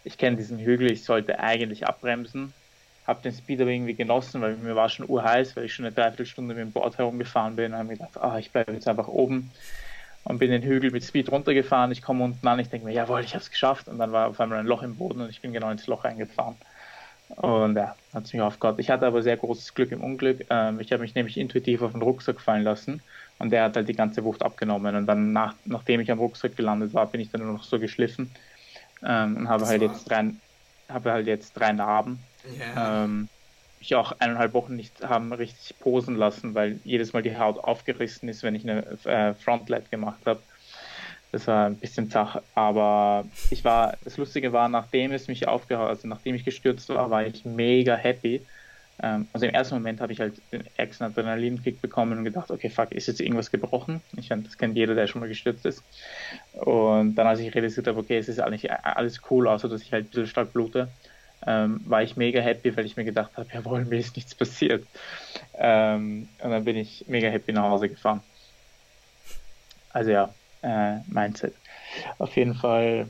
[0.03, 2.53] ich kenne diesen Hügel, ich sollte eigentlich abbremsen.
[3.07, 5.95] Habe den Speed aber irgendwie genossen, weil mir war schon urheiß, weil ich schon eine
[5.95, 7.71] Dreiviertelstunde mit dem Board herumgefahren bin.
[7.71, 9.49] Und habe mir gedacht, ah, ich bleibe jetzt einfach oben
[10.25, 11.91] und bin den Hügel mit Speed runtergefahren.
[11.91, 13.87] Ich komme unten an, ich denke mir, jawohl, ich habe es geschafft.
[13.87, 16.03] Und dann war auf einmal ein Loch im Boden und ich bin genau ins Loch
[16.03, 16.55] reingefahren.
[17.29, 18.79] Und ja, hat es mich aufgehört.
[18.79, 20.45] Ich hatte aber sehr großes Glück im Unglück.
[20.49, 23.01] Ähm, ich habe mich nämlich intuitiv auf den Rucksack fallen lassen
[23.39, 24.95] und der hat halt die ganze Wucht abgenommen.
[24.95, 27.79] Und dann, nach, nachdem ich am Rucksack gelandet war, bin ich dann nur noch so
[27.79, 28.31] geschliffen
[29.05, 30.31] ähm, und habe halt, jetzt drei,
[30.89, 32.19] habe halt jetzt drei Narben.
[32.55, 33.03] Yeah.
[33.03, 33.29] Ähm,
[33.79, 38.27] ich auch eineinhalb Wochen nicht haben richtig posen lassen, weil jedes Mal die Haut aufgerissen
[38.29, 40.43] ist, wenn ich eine äh, Frontlet gemacht habe.
[41.31, 45.89] Das war ein bisschen zach, aber ich war, das Lustige war, nachdem es mich aufgehört,
[45.89, 48.47] also nachdem ich gestürzt war, war ich mega happy.
[48.99, 52.69] Ähm, also im ersten Moment habe ich halt den ärgsten Adrenalinkick bekommen und gedacht, okay,
[52.69, 54.01] fuck, ist jetzt irgendwas gebrochen?
[54.17, 55.83] Ich meine, das kennt jeder, der schon mal gestürzt ist.
[56.51, 59.91] Und dann, als ich realisiert habe, okay, es ist eigentlich alles cool, außer dass ich
[59.93, 60.93] halt ein bisschen stark blute,
[61.47, 64.86] ähm, war ich mega happy, weil ich mir gedacht habe, jawohl, mir ist nichts passiert.
[65.55, 68.21] Ähm, und dann bin ich mega happy nach Hause gefahren.
[69.93, 71.55] Also ja, äh, Mindset.
[72.19, 73.07] Auf jeden Fall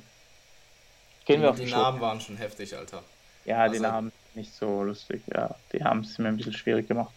[1.25, 3.03] gehen wir auf die den Namen waren schon heftig, Alter.
[3.43, 5.23] Ja, also, die Namen nicht so lustig.
[5.33, 7.13] Ja, die haben es mir ein bisschen schwierig gemacht.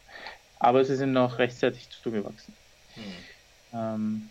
[0.59, 2.55] Aber sie sind noch rechtzeitig zugewachsen.
[2.95, 3.03] Hm.
[3.75, 4.31] Ähm,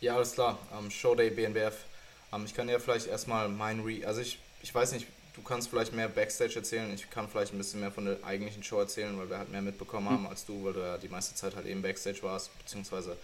[0.00, 0.58] ja, alles klar.
[0.76, 1.84] Um, Showday BNBF.
[2.32, 4.06] Ähm, ich kann ja vielleicht erstmal mein Re...
[4.06, 6.92] Also ich, ich weiß nicht, du kannst vielleicht mehr Backstage erzählen.
[6.94, 9.62] Ich kann vielleicht ein bisschen mehr von der eigentlichen Show erzählen, weil wir halt mehr
[9.62, 10.28] mitbekommen haben mhm.
[10.28, 13.16] als du, weil du ja die meiste Zeit halt eben Backstage warst, beziehungsweise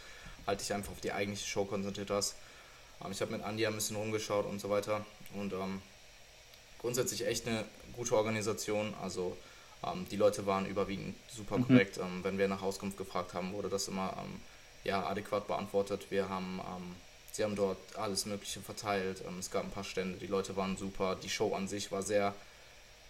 [0.47, 2.35] halt dich einfach auf die eigentliche Show konzentriert hast.
[3.05, 5.81] Ähm, ich habe mit Andi ein bisschen rumgeschaut und so weiter und ähm,
[6.79, 7.65] grundsätzlich echt eine
[7.95, 8.95] gute Organisation.
[9.01, 9.37] Also
[9.85, 11.67] ähm, die Leute waren überwiegend super mhm.
[11.67, 11.99] korrekt.
[11.99, 14.41] Ähm, wenn wir nach Auskunft gefragt haben, wurde das immer ähm,
[14.85, 16.07] ja, adäquat beantwortet.
[16.11, 16.97] Wir haben ähm,
[17.33, 19.23] Sie haben dort alles Mögliche verteilt.
[19.27, 21.17] Ähm, es gab ein paar Stände, die Leute waren super.
[21.17, 22.35] Die Show an sich war sehr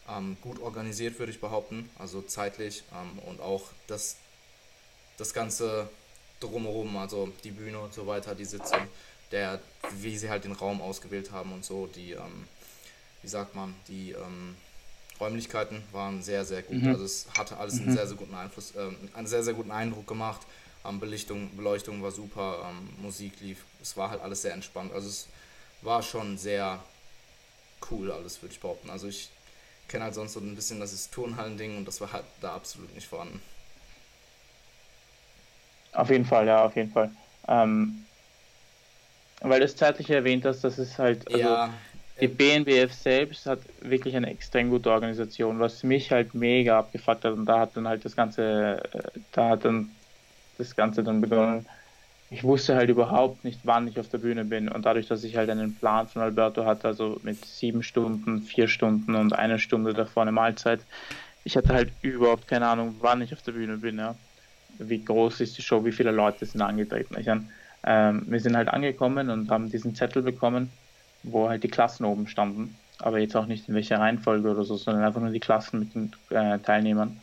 [0.08, 1.90] ähm, gut organisiert, würde ich behaupten.
[1.98, 4.16] Also zeitlich ähm, und auch das,
[5.18, 5.90] das Ganze
[6.40, 8.76] drumherum, also die Bühne und so weiter, die Sitze,
[9.30, 9.60] der,
[9.98, 12.16] wie sie halt den Raum ausgewählt haben und so, die,
[13.22, 14.16] wie sagt man, die
[15.22, 16.82] Räumlichkeiten waren sehr, sehr gut.
[16.82, 16.88] Mhm.
[16.88, 17.94] Also es hatte alles einen mhm.
[17.94, 20.40] sehr, sehr guten Einfluss, äh, einen sehr, sehr guten Eindruck gemacht.
[20.84, 24.92] Ähm, Belichtung, Beleuchtung war super, ähm, Musik lief, es war halt alles sehr entspannt.
[24.92, 25.28] Also es
[25.82, 26.80] war schon sehr
[27.90, 28.90] cool alles, würde ich behaupten.
[28.90, 29.28] Also ich
[29.88, 32.94] kenne halt sonst so ein bisschen das ist Turnhallen-Ding und das war halt da absolut
[32.94, 33.40] nicht vorhanden.
[35.92, 37.10] Auf jeden Fall, ja, auf jeden Fall.
[37.48, 38.06] Ähm,
[39.40, 41.74] weil du es zeitlich erwähnt hast, dass es halt, also ja,
[42.20, 47.32] die BNBF selbst hat wirklich eine extrem gute Organisation, was mich halt mega abgefuckt hat
[47.32, 49.90] und da hat dann halt das Ganze, äh, da hat dann
[50.68, 51.66] das Ganze dann begonnen.
[52.30, 54.68] Ich wusste halt überhaupt nicht, wann ich auf der Bühne bin.
[54.68, 58.68] Und dadurch, dass ich halt einen Plan von Alberto hatte, also mit sieben Stunden, vier
[58.68, 60.80] Stunden und eine Stunde davor eine Mahlzeit,
[61.44, 63.98] ich hatte halt überhaupt keine Ahnung, wann ich auf der Bühne bin.
[63.98, 64.14] Ja.
[64.78, 67.16] Wie groß ist die Show, wie viele Leute sind angetreten.
[67.18, 67.28] Ich
[67.84, 70.70] ähm, wir sind halt angekommen und haben diesen Zettel bekommen,
[71.22, 72.76] wo halt die Klassen oben standen.
[72.98, 75.94] Aber jetzt auch nicht in welcher Reihenfolge oder so, sondern einfach nur die Klassen mit
[75.94, 77.20] den äh, Teilnehmern.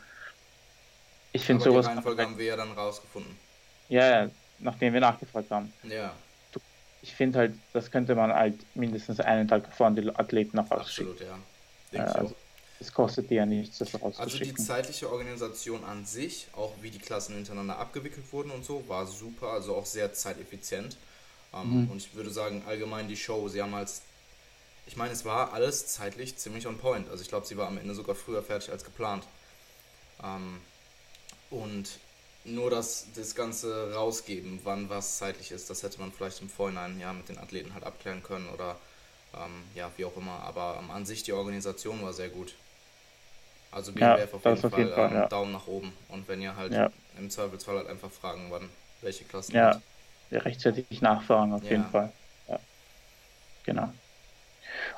[1.31, 1.85] Ich finde sowas.
[1.85, 3.35] Die Reihenfolge haben wir ja dann rausgefunden.
[3.89, 5.73] Ja, ja, nachdem wir nachgefragt haben.
[5.83, 6.13] Ja.
[7.01, 11.13] Ich finde halt, das könnte man halt mindestens einen Tag an die Athleten noch rausschicken.
[11.13, 11.39] Absolut, ja.
[11.93, 12.35] Denke äh, also,
[12.81, 14.19] es kostet dir ja nichts, das rauszuschicken.
[14.19, 18.83] Also die zeitliche Organisation an sich, auch wie die Klassen hintereinander abgewickelt wurden und so,
[18.87, 20.97] war super, also auch sehr zeiteffizient.
[21.53, 21.91] Ähm, mhm.
[21.91, 24.01] Und ich würde sagen, allgemein die Show, sie haben als
[24.89, 27.07] ich meine, es war alles zeitlich ziemlich on point.
[27.11, 29.23] Also ich glaube, sie war am Ende sogar früher fertig als geplant.
[30.23, 30.59] Ähm,
[31.49, 31.99] und
[32.45, 36.99] nur das, das Ganze rausgeben, wann was zeitlich ist, das hätte man vielleicht im Vorhinein
[36.99, 38.75] ja mit den Athleten halt abklären können oder
[39.35, 40.39] ähm, ja, wie auch immer.
[40.43, 42.55] Aber ähm, an sich die Organisation war sehr gut.
[43.71, 45.27] Also BWF ja, auf, jeden auf jeden Fall, ähm, ja.
[45.27, 45.93] Daumen nach oben.
[46.07, 46.89] Und wenn ihr halt ja.
[47.17, 48.69] im Zweifelsfall halt einfach fragen, wann
[49.01, 49.55] welche Klassen.
[49.55, 49.79] Ja,
[50.31, 52.11] ja rechtzeitig nachfragen auf jeden Fall.
[52.47, 52.59] Ja.
[53.65, 53.93] Genau.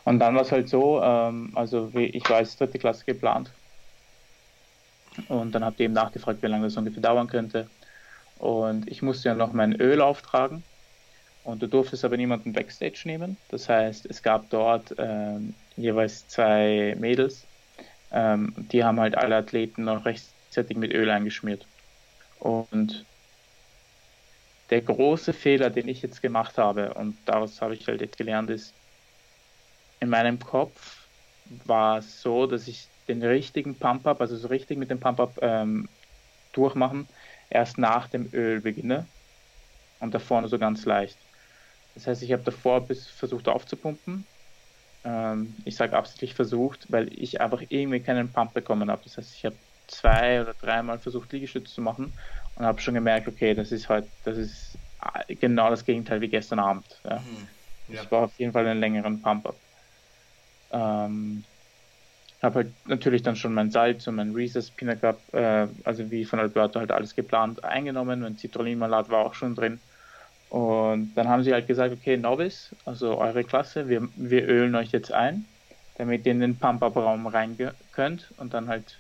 [0.06, 3.52] Und dann war es halt so, ähm, also wie ich weiß, dritte Klasse geplant
[5.28, 7.68] und dann habt ihr eben nachgefragt, wie lange das ungefähr dauern könnte.
[8.38, 10.64] Und ich musste ja noch mein Öl auftragen.
[11.44, 13.38] Und du durftest aber niemanden Backstage nehmen.
[13.50, 17.46] Das heißt, es gab dort ähm, jeweils zwei Mädels.
[18.12, 21.66] Ähm, die haben halt alle Athleten noch rechtzeitig mit Öl eingeschmiert.
[22.40, 23.06] Und
[24.70, 28.50] der große Fehler, den ich jetzt gemacht habe, und daraus habe ich halt jetzt gelernt,
[28.50, 28.74] ist,
[30.00, 31.08] in meinem Kopf
[31.66, 35.90] war es so, dass ich den richtigen Pump-Up, also so richtig mit dem Pump-Up ähm,
[36.52, 37.10] durchmachen,
[37.50, 39.12] erst nach dem Öl beginne
[40.00, 41.28] und da vorne so ganz leicht.
[41.94, 44.28] Das heißt, ich habe davor bis versucht aufzupumpen.
[45.04, 49.04] Ähm, ich sage absichtlich versucht, weil ich einfach irgendwie keinen Pump bekommen habe.
[49.04, 52.18] Das heißt, ich habe zwei oder dreimal versucht, Liegestütze zu machen
[52.56, 54.80] und habe schon gemerkt, okay, das ist heute, das ist
[55.28, 57.02] genau das Gegenteil wie gestern Abend.
[57.06, 57.20] Ja.
[57.20, 57.48] Mhm.
[57.88, 58.04] Ja.
[58.04, 59.62] Ich brauche auf jeden Fall einen längeren Pump-Up.
[60.72, 61.46] Ähm,
[62.44, 66.26] habe halt natürlich dann schon mein Salz und mein Reese's Peanut Cup, äh, also wie
[66.26, 68.22] von Alberto halt alles geplant, eingenommen.
[68.22, 69.80] Mein Citronenmalat war auch schon drin.
[70.50, 74.92] Und dann haben sie halt gesagt, okay, Novice, also eure Klasse, wir, wir ölen euch
[74.92, 75.46] jetzt ein,
[75.98, 77.58] damit ihr in den Pump-Up-Raum rein
[77.94, 78.98] könnt und dann halt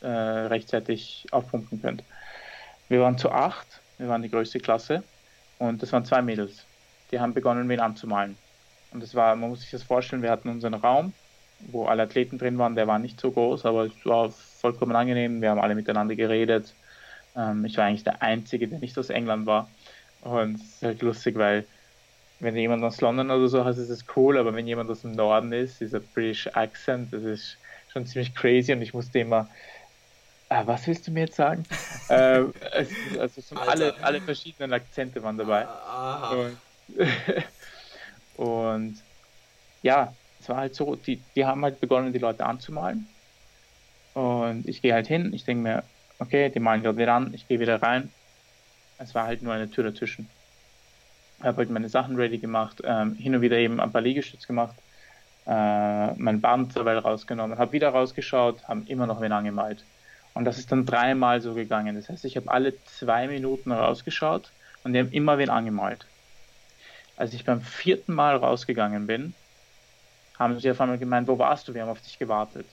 [0.00, 2.02] äh, rechtzeitig aufpumpen könnt.
[2.88, 3.66] Wir waren zu acht,
[3.98, 5.02] wir waren die größte Klasse
[5.58, 6.64] und das waren zwei Mädels.
[7.10, 8.36] Die haben begonnen, wen anzumalen.
[8.92, 11.12] Und das war, man muss sich das vorstellen, wir hatten unseren Raum,
[11.60, 15.40] wo alle Athleten drin waren, der war nicht so groß, aber es war vollkommen angenehm.
[15.40, 16.74] Wir haben alle miteinander geredet.
[17.36, 19.68] Ähm, ich war eigentlich der Einzige, der nicht aus England war.
[20.20, 21.66] Und es ist halt lustig, weil
[22.40, 25.12] wenn jemand aus London oder so hat, ist es cool, aber wenn jemand aus dem
[25.12, 27.58] Norden ist, dieser British Accent, das ist
[27.92, 29.48] schon ziemlich crazy und ich musste immer,
[30.48, 31.64] ah, was willst du mir jetzt sagen?
[32.10, 32.52] ähm,
[33.18, 35.66] also schon alle, alle verschiedenen Akzente waren dabei.
[36.36, 36.58] Und,
[38.36, 39.04] und
[39.82, 43.06] ja, es war halt so, die, die haben halt begonnen, die Leute anzumalen.
[44.12, 45.82] Und ich gehe halt hin, ich denke mir,
[46.18, 48.10] okay, die malen gerade wieder an, ich gehe wieder rein.
[48.98, 50.28] Es war halt nur eine Tür dazwischen.
[51.42, 54.76] habe halt meine Sachen ready gemacht, ähm, hin und wieder eben ein paar Liegestütze gemacht,
[55.46, 59.82] äh, mein Band dabei rausgenommen, habe wieder rausgeschaut, haben immer noch wen angemalt.
[60.34, 61.96] Und das ist dann dreimal so gegangen.
[61.96, 64.50] Das heißt, ich habe alle zwei Minuten rausgeschaut
[64.82, 66.06] und die haben immer wen angemalt.
[67.16, 69.34] Als ich beim vierten Mal rausgegangen bin,
[70.38, 71.74] haben sie auf einmal gemeint, wo warst du?
[71.74, 72.66] Wir haben auf dich gewartet.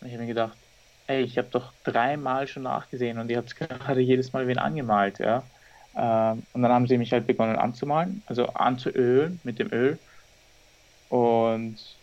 [0.00, 0.58] Und ich habe mir gedacht,
[1.06, 5.18] ey, ich habe doch dreimal schon nachgesehen und ihr habt gerade jedes Mal wen angemalt,
[5.18, 5.44] ja.
[5.96, 9.98] Ähm, und dann haben sie mich halt begonnen anzumalen, also anzuölen mit dem Öl.
[11.08, 12.00] Und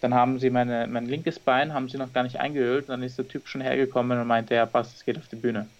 [0.00, 2.84] dann haben sie meine, mein linkes Bein haben sie noch gar nicht eingeölt.
[2.88, 5.36] Und dann ist der Typ schon hergekommen und meinte, ja passt, es geht auf die
[5.36, 5.74] Bühne.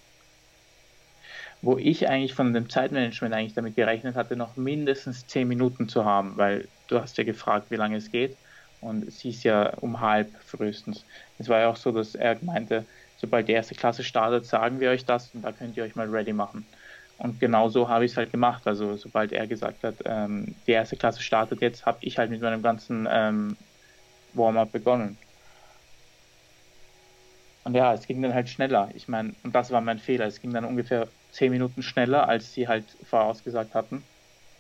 [1.61, 6.05] Wo ich eigentlich von dem Zeitmanagement eigentlich damit gerechnet hatte, noch mindestens 10 Minuten zu
[6.05, 8.39] haben, weil du hast ja gefragt, wie lange es geht.
[8.81, 11.05] Und es hieß ja um halb frühestens.
[11.37, 14.91] Es war ja auch so, dass er meinte, sobald die erste Klasse startet, sagen wir
[14.91, 16.71] euch das und da könnt ihr euch mal ready machen.
[17.17, 18.67] Und genau so habe ich es halt gemacht.
[18.69, 22.41] Also sobald er gesagt hat, ähm, die erste Klasse startet jetzt, habe ich halt mit
[22.41, 23.59] meinem ganzen ähm,
[24.33, 25.21] Warm-up begonnen.
[27.65, 28.91] Und ja, es ging dann halt schneller.
[28.95, 30.27] Ich meine, und das war mein Fehler.
[30.27, 34.09] Es ging dann ungefähr zehn Minuten schneller, als sie halt vorausgesagt hatten.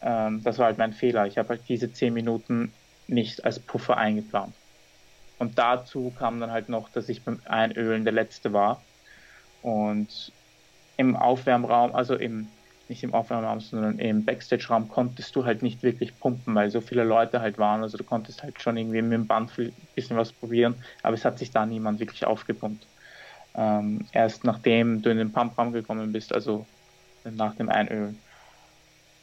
[0.00, 1.26] Ähm, das war halt mein Fehler.
[1.26, 4.60] Ich habe halt diese zehn Minuten nicht als Puffer eingeplant.
[5.38, 8.88] Und dazu kam dann halt noch, dass ich beim Einölen der Letzte war.
[9.60, 10.34] Und
[10.96, 16.18] im Aufwärmraum, also im, nicht im Aufwärmraum, sondern im Backstage-Raum konntest du halt nicht wirklich
[16.18, 17.82] pumpen, weil so viele Leute halt waren.
[17.82, 21.24] Also du konntest halt schon irgendwie mit dem Band ein bisschen was probieren, aber es
[21.24, 22.88] hat sich da niemand wirklich aufgepumpt.
[23.54, 26.66] Ähm, erst nachdem du in den Pumpraum gekommen bist, also
[27.24, 28.18] nach dem Einölen.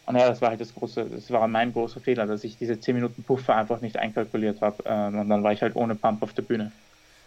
[0.05, 2.79] Und ja, das war halt das große, das war mein großer Fehler, dass ich diese
[2.79, 4.83] 10 Minuten Puffer einfach nicht einkalkuliert habe.
[4.85, 6.71] Ähm, und dann war ich halt ohne Pump auf der Bühne.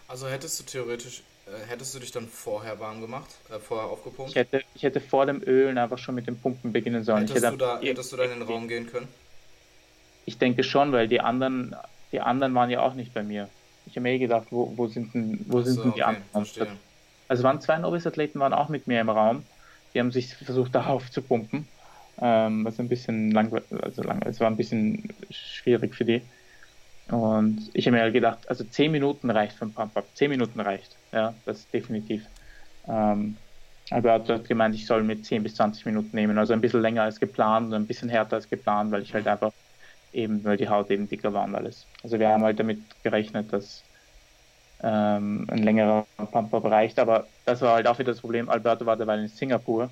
[0.07, 4.31] Also hättest du theoretisch, äh, hättest du dich dann vorher warm gemacht, äh, vorher aufgepumpt?
[4.31, 7.27] Ich hätte, ich hätte vor dem Ölen einfach schon mit dem Pumpen beginnen sollen.
[7.27, 9.09] Hättest, hätte du, da, hättest du da in den Raum gehen können?
[10.25, 11.75] Ich denke schon, weil die anderen,
[12.13, 13.49] die anderen waren ja auch nicht bei mir.
[13.87, 16.11] Ich habe mir eh gedacht, wo, wo sind denn, wo so, sind denn die okay,
[16.11, 16.31] anderen?
[16.33, 16.79] Verstehe.
[17.29, 19.49] Also waren zwei Novice-Athleten waren auch mit mir im Raum.
[19.95, 21.73] Die haben sich versucht, darauf zu pumpen
[22.21, 26.29] ähm, was ein bisschen lang, also lang, es war ein bisschen schwierig für die.
[27.11, 30.61] Und ich habe mir halt gedacht, also 10 Minuten reicht für ein Pump-Up, 10 Minuten
[30.61, 32.29] reicht, ja, das definitiv.
[32.89, 33.45] Ähm,
[33.91, 36.83] aber er hat gemeint, ich soll mit 10 bis 20 Minuten nehmen, also ein bisschen
[36.83, 39.53] länger als geplant und ein bisschen härter als geplant, weil ich halt einfach
[40.13, 41.91] eben, weil die Haut eben dicker war und alles.
[42.03, 43.88] Also wir haben halt damit gerechnet, dass
[44.83, 48.49] ähm, ein längerer Pump-Up reicht, aber das war halt auch wieder das Problem.
[48.49, 49.91] Alberto war dabei in Singapur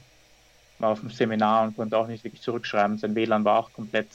[0.78, 2.98] war auf dem Seminar und konnte auch nicht wirklich zurückschreiben.
[2.98, 4.08] Sein WLAN war auch komplett,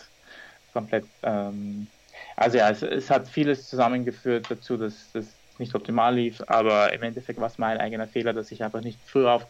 [0.74, 1.88] komplett, ähm,
[2.36, 5.26] also ja, es, es, hat vieles zusammengeführt dazu, dass das
[5.58, 9.00] nicht optimal lief, aber im Endeffekt war es mein eigener Fehler, dass ich einfach nicht
[9.06, 9.46] früher auf,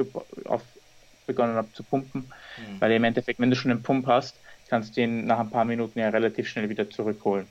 [1.28, 2.82] begonnen habe zu pumpen, mhm.
[2.82, 4.36] weil im Endeffekt, wenn du schon einen Pump hast,
[4.68, 7.48] kannst du ihn nach ein paar Minuten ja relativ schnell wieder zurückholen.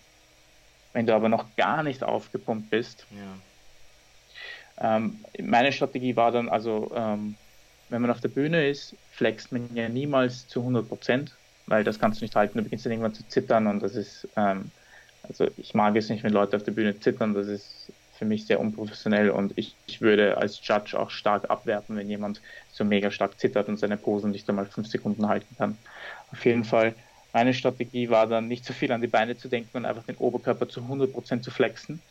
[0.93, 3.19] Wenn du aber noch gar nicht aufgepumpt bist, ja.
[4.81, 7.39] Ähm, meine Strategie war dann also, ähm,
[7.89, 11.99] wenn man auf der Bühne ist, flext man ja niemals zu 100 Prozent, weil das
[11.99, 12.59] kannst du nicht halten.
[12.59, 14.73] Du beginnst dann irgendwann zu zittern und das ist, ähm,
[15.23, 17.35] also ich mag es nicht, wenn Leute auf der Bühne zittern.
[17.35, 21.97] Das ist für mich sehr unprofessionell und ich, ich würde als Judge auch stark abwerten,
[21.97, 25.83] wenn jemand so mega stark zittert und seine Posen nicht einmal fünf Sekunden halten kann.
[26.29, 26.97] Auf jeden Fall,
[27.33, 30.17] meine Strategie war dann nicht so viel an die Beine zu denken und einfach den
[30.17, 32.05] Oberkörper zu 100 Prozent zu flexen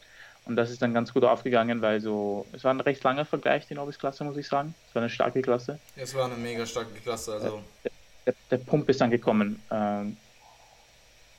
[0.49, 3.67] und das ist dann ganz gut aufgegangen, weil so, es war ein recht langer Vergleich,
[3.67, 4.73] die Nobis-Klasse, muss ich sagen.
[4.87, 5.77] Es war eine starke Klasse.
[5.95, 7.61] Es war eine mega starke Klasse, also.
[7.83, 7.91] Der,
[8.25, 9.61] der, der Pump ist dann gekommen.
[9.69, 10.17] Ähm,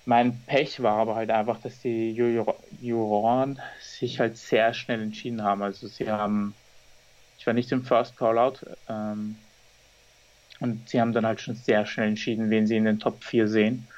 [0.06, 2.12] mein Pech war aber halt einfach, dass die
[2.80, 5.62] Juroren sich halt sehr schnell entschieden haben.
[5.62, 6.54] Also sie haben,
[7.36, 9.34] ich war nicht im First Callout, ähm,
[10.60, 13.48] und sie haben dann halt schon sehr schnell entschieden, wen sie in den Top 4
[13.48, 13.88] sehen.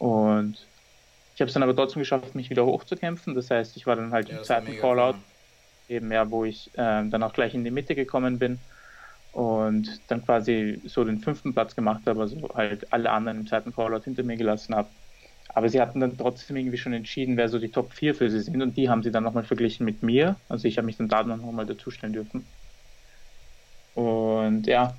[0.00, 0.56] Und
[1.34, 3.34] ich habe es dann aber trotzdem geschafft, mich wieder hochzukämpfen.
[3.34, 5.14] Das heißt, ich war dann halt ja, im zweiten Callout,
[5.88, 8.64] eben ja, wo ich äh, dann auch gleich in die Mitte gekommen bin
[9.30, 13.72] und dann quasi so den fünften Platz gemacht habe, also halt alle anderen im zweiten
[13.72, 14.92] Callout hinter mir gelassen habe.
[15.48, 18.40] Aber sie hatten dann trotzdem irgendwie schon entschieden, wer so die Top 4 für sie
[18.40, 20.40] sind und die haben sie dann nochmal verglichen mit mir.
[20.48, 22.52] Also ich habe mich dann da nochmal dazustellen dürfen.
[23.94, 24.98] Und ja,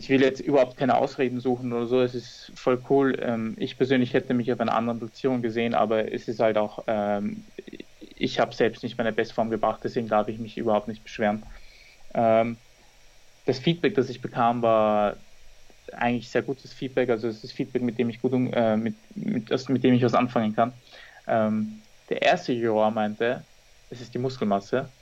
[0.00, 2.00] ich will jetzt überhaupt keine Ausreden suchen oder so.
[2.00, 3.18] Es ist voll cool.
[3.20, 6.84] Ähm, ich persönlich hätte mich auf einer anderen Position gesehen, aber es ist halt auch,
[6.86, 7.46] ähm,
[7.98, 11.44] ich habe selbst nicht meine Bestform gebracht, deswegen darf ich mich überhaupt nicht beschweren.
[12.14, 12.56] Ähm,
[13.44, 15.16] das Feedback, das ich bekam, war
[15.92, 17.10] eigentlich sehr gutes Feedback.
[17.10, 20.14] Also es ist Feedback, mit dem ich gut, äh, mit, mit, mit dem ich was
[20.14, 20.80] anfangen kann.
[21.26, 23.46] Ähm, der erste Juror meinte,
[23.90, 24.94] es ist die Muskelmasse.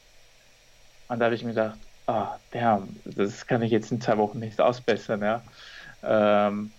[1.07, 4.41] Und da habe ich mir gedacht, ah, damn, das kann ich jetzt in zwei Wochen
[4.41, 5.47] nicht ausbessern, ja.
[6.03, 6.75] Ähm,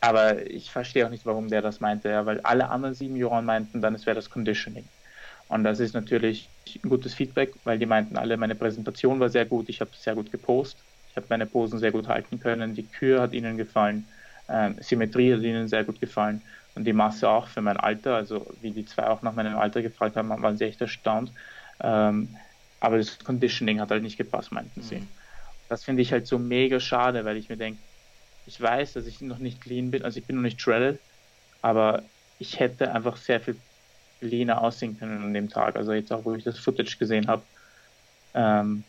[0.00, 3.44] aber ich verstehe auch nicht, warum der das meinte, ja, weil alle anderen sieben Juroren
[3.46, 4.90] meinten dann, es wäre das Conditioning.
[5.48, 9.46] Und das ist natürlich ein gutes Feedback, weil die meinten alle, meine Präsentation war sehr
[9.46, 12.90] gut, ich habe sehr gut gepostet, ich habe meine Posen sehr gut halten können, die
[12.90, 14.10] Kür hat ihnen gefallen,
[14.48, 18.54] ähm, Symmetrie hat ihnen sehr gut gefallen und die Masse auch für mein Alter, also
[18.60, 21.32] wie die zwei auch nach meinem Alter gefragt haben, waren sie echt erstaunt.
[21.82, 22.36] Ähm,
[22.82, 24.84] aber das Conditioning hat halt nicht gepasst, meinten mhm.
[24.84, 25.06] sie.
[25.68, 27.80] Das finde ich halt so mega schade, weil ich mir denke,
[28.44, 30.98] ich weiß, dass ich noch nicht clean bin, also ich bin noch nicht shredded,
[31.62, 32.02] aber
[32.40, 33.56] ich hätte einfach sehr viel
[34.20, 35.76] leaner aussehen können an dem Tag.
[35.76, 37.42] Also jetzt auch, wo ich das Footage gesehen habe.
[38.34, 38.82] Ähm,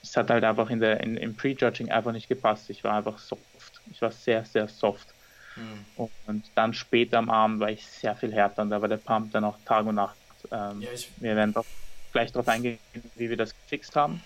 [0.00, 2.70] es hat halt einfach in der, in, im Prejudging einfach nicht gepasst.
[2.70, 3.80] Ich war einfach soft.
[3.90, 5.08] Ich war sehr, sehr soft.
[5.56, 6.08] Mhm.
[6.26, 9.32] Und dann später am Abend war ich sehr viel härter und da war der Pump
[9.32, 10.16] dann auch Tag und Nacht.
[10.52, 11.10] Ähm, ja, ich...
[11.16, 11.66] Wir werden doch
[12.14, 12.78] gleich darauf eingehen,
[13.16, 14.22] wie wir das gefixt haben.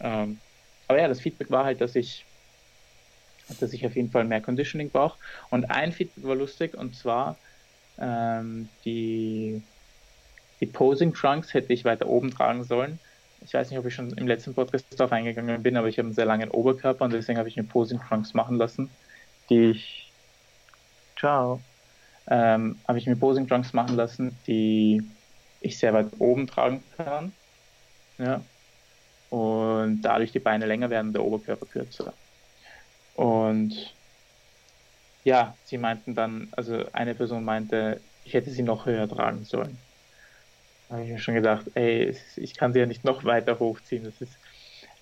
[0.00, 0.38] Ähm,
[0.86, 2.24] aber ja, das Feedback war halt, dass ich,
[3.58, 5.18] dass ich auf jeden Fall mehr Conditioning brauche.
[5.50, 7.36] Und ein Feedback war lustig und zwar
[7.98, 9.62] ähm, die
[10.60, 12.98] die Posing Trunks hätte ich weiter oben tragen sollen.
[13.44, 16.06] Ich weiß nicht, ob ich schon im letzten Podcast darauf eingegangen bin, aber ich habe
[16.06, 18.90] einen sehr langen Oberkörper und deswegen habe ich mir Posing Trunks machen lassen,
[19.50, 20.10] die ich.
[21.18, 21.60] Ciao.
[22.26, 25.02] Ähm, habe ich mir Posing Trunks machen lassen, die
[25.64, 27.32] ich sehr weit oben tragen kann.
[28.18, 28.44] Ja.
[29.30, 32.14] Und dadurch die Beine länger werden, der Oberkörper kürzer.
[33.14, 33.96] Und
[35.24, 39.78] ja, sie meinten dann, also eine Person meinte, ich hätte sie noch höher tragen sollen
[40.90, 44.04] habe ich mir schon gedacht, ey, ich kann sie ja nicht noch weiter hochziehen.
[44.04, 44.38] Das ist,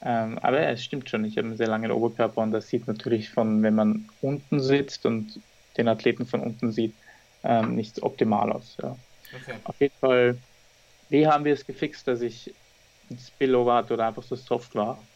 [0.01, 2.87] ähm, aber ja, es stimmt schon, ich habe einen sehr langen Oberkörper und das sieht
[2.87, 5.43] natürlich von, wenn man unten sitzt und
[5.77, 6.97] den Athleten von unten sieht,
[7.43, 8.77] ähm, nicht optimal aus.
[8.83, 8.99] Ja.
[9.35, 9.59] Okay.
[9.65, 10.41] Auf jeden Fall,
[11.13, 12.57] wie haben wir es gefixt, dass ich
[13.11, 15.09] ein Spillover hatte oder einfach so soft war?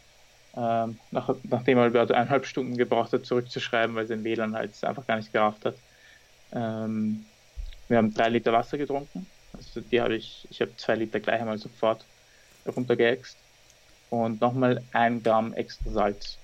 [0.56, 5.06] Ähm, nach, nachdem er über eineinhalb Stunden gebraucht hat, zurückzuschreiben, weil sein WLAN halt einfach
[5.06, 5.80] gar nicht gerafft hat.
[6.52, 7.32] Ähm,
[7.88, 11.40] wir haben drei Liter Wasser getrunken also die habe ich, ich habe zwei Liter gleich
[11.40, 12.08] einmal sofort
[12.66, 13.44] runtergeäxt
[14.10, 16.40] und nochmal ein Gramm extra Salz.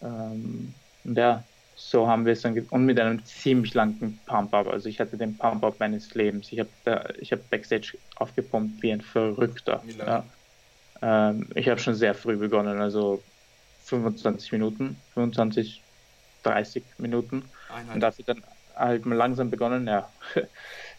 [0.00, 1.47] Ähm, und ja,
[1.78, 4.66] so haben wir es dann und mit einem ziemlich langen Pump-Up.
[4.66, 6.50] Also ich hatte den Pump-Up meines Lebens.
[6.50, 9.82] Ich habe ich hab Backstage aufgepumpt wie ein Verrückter.
[9.96, 10.24] Ja.
[11.00, 13.22] Ähm, ich habe schon sehr früh begonnen, also
[13.84, 15.80] 25 Minuten, 25,
[16.42, 17.44] 30 Minuten.
[17.72, 17.94] Einheit.
[17.94, 18.42] Und dafür dann
[18.74, 20.08] halt mal langsam begonnen, ja.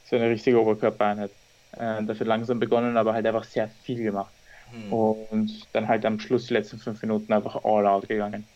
[0.05, 1.31] so eine richtige Oberkörpereinheit.
[1.73, 4.31] Äh, dafür langsam begonnen, aber halt einfach sehr viel gemacht.
[4.71, 4.93] Hm.
[4.93, 8.47] Und dann halt am Schluss die letzten fünf Minuten einfach all out gegangen.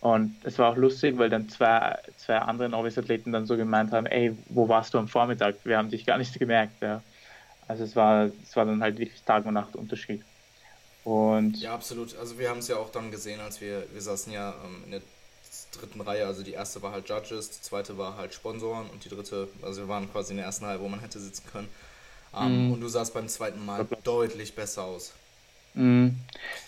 [0.00, 4.06] Und es war auch lustig, weil dann zwei, zwei andere Novice-Athleten dann so gemeint haben,
[4.06, 5.56] ey, wo warst du am Vormittag?
[5.64, 6.80] Wir haben dich gar nicht gemerkt.
[6.80, 7.02] Ja.
[7.66, 10.22] Also es war, es war dann halt wirklich Tag und Nacht Unterschied.
[11.04, 12.16] Und ja, absolut.
[12.16, 14.90] Also wir haben es ja auch dann gesehen, als wir, wir saßen ja ähm, in
[14.92, 15.00] der
[15.72, 16.26] dritten Reihe.
[16.26, 19.82] Also die erste war halt Judges, die zweite war halt Sponsoren und die dritte, also
[19.82, 21.68] wir waren quasi in der ersten Reihe, wo man hätte sitzen können.
[22.36, 22.72] Ähm, mm.
[22.72, 25.12] Und du sahst beim zweiten Mal deutlich besser aus.
[25.78, 26.08] Mm.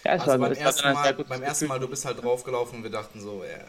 [0.04, 3.20] Ja, also beim, ersten Mal, beim ersten Mal, du bist halt draufgelaufen und wir dachten
[3.20, 3.60] so, ey,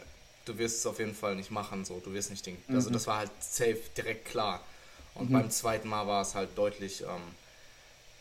[0.44, 2.94] du wirst es auf jeden Fall nicht machen, so, du wirst nicht den, also mhm.
[2.94, 4.60] das war halt safe, direkt klar.
[5.14, 5.34] Und mhm.
[5.34, 7.34] beim zweiten Mal war es halt deutlich, ähm,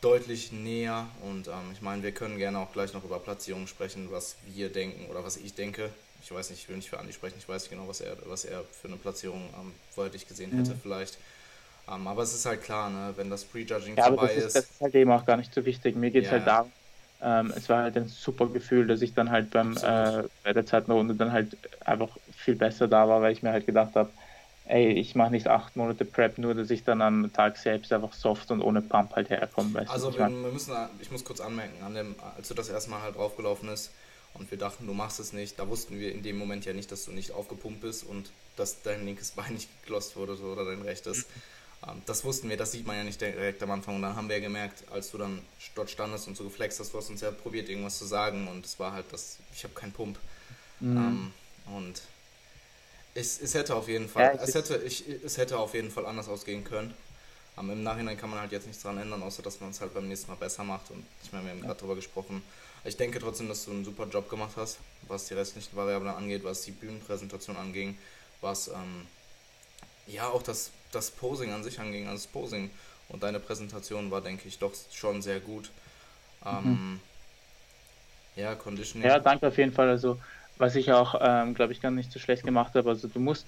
[0.01, 4.07] deutlich näher und ähm, ich meine, wir können gerne auch gleich noch über Platzierungen sprechen,
[4.09, 5.91] was wir denken oder was ich denke,
[6.24, 8.17] ich weiß nicht, ich will nicht für Andi sprechen, ich weiß nicht genau, was er,
[8.26, 10.80] was er für eine Platzierung ähm, dich gesehen hätte, mhm.
[10.82, 11.17] vielleicht.
[11.88, 14.55] Um, ähm, aber es ist halt klar, ne, wenn das Prejudging ja, vorbei das ist,
[14.55, 15.95] Das ist halt eben auch gar nicht so wichtig.
[15.95, 16.38] Mir geht es yeah.
[16.38, 16.72] halt darum,
[17.24, 20.65] ähm, es war halt ein super Gefühl, dass ich dann halt beim, äh, bei der
[20.65, 24.09] zweiten Runde dann halt einfach viel besser da war, weil ich mir halt gedacht habe,
[24.65, 28.13] ey, ich mache nicht acht Monate Prep, nur dass ich dann am Tag selbst einfach
[28.13, 29.88] soft und ohne Pump halt herkomme.
[29.89, 33.01] Also wir, wir, müssen, ich muss kurz anmerken, an dem, als du das erste Mal
[33.01, 33.91] halt draufgelaufen ist,
[34.34, 35.59] und wir dachten, du machst es nicht.
[35.59, 38.82] Da wussten wir in dem Moment ja nicht, dass du nicht aufgepumpt bist und dass
[38.82, 41.26] dein linkes Bein nicht geklost wurde oder dein rechtes.
[41.88, 43.95] Ähm, das wussten wir, das sieht man ja nicht direkt am Anfang.
[43.95, 45.41] Und dann haben wir ja gemerkt, als du dann
[45.75, 48.47] dort standest und so geflext hast, du hast uns ja probiert, irgendwas zu sagen.
[48.47, 50.17] Und es war halt das, ich habe keinen Pump.
[50.79, 50.97] Mhm.
[50.97, 51.34] Ähm,
[51.75, 52.01] und
[53.13, 56.05] es, es hätte auf jeden Fall, ja, es, hätte, ich, es hätte auf jeden Fall
[56.05, 56.93] anders ausgehen können.
[57.55, 59.93] Aber im Nachhinein kann man halt jetzt nichts dran ändern, außer dass man es halt
[59.93, 60.89] beim nächsten Mal besser macht.
[60.89, 61.65] Und ich meine, wir haben ja.
[61.65, 62.41] gerade darüber gesprochen,
[62.84, 66.43] ich denke trotzdem, dass du einen super Job gemacht hast, was die restlichen Variablen angeht,
[66.43, 67.97] was die Bühnenpräsentation anging,
[68.41, 69.05] was ähm,
[70.07, 72.69] ja auch das, das Posing an sich anging, also das Posing
[73.09, 75.69] und deine Präsentation war, denke ich, doch schon sehr gut.
[76.45, 76.99] Ähm, mhm.
[78.35, 79.07] Ja, Conditioning.
[79.07, 79.89] Ja, danke auf jeden Fall.
[79.89, 80.19] Also,
[80.57, 83.45] was ich auch, ähm, glaube ich, gar nicht so schlecht gemacht habe, also du musst,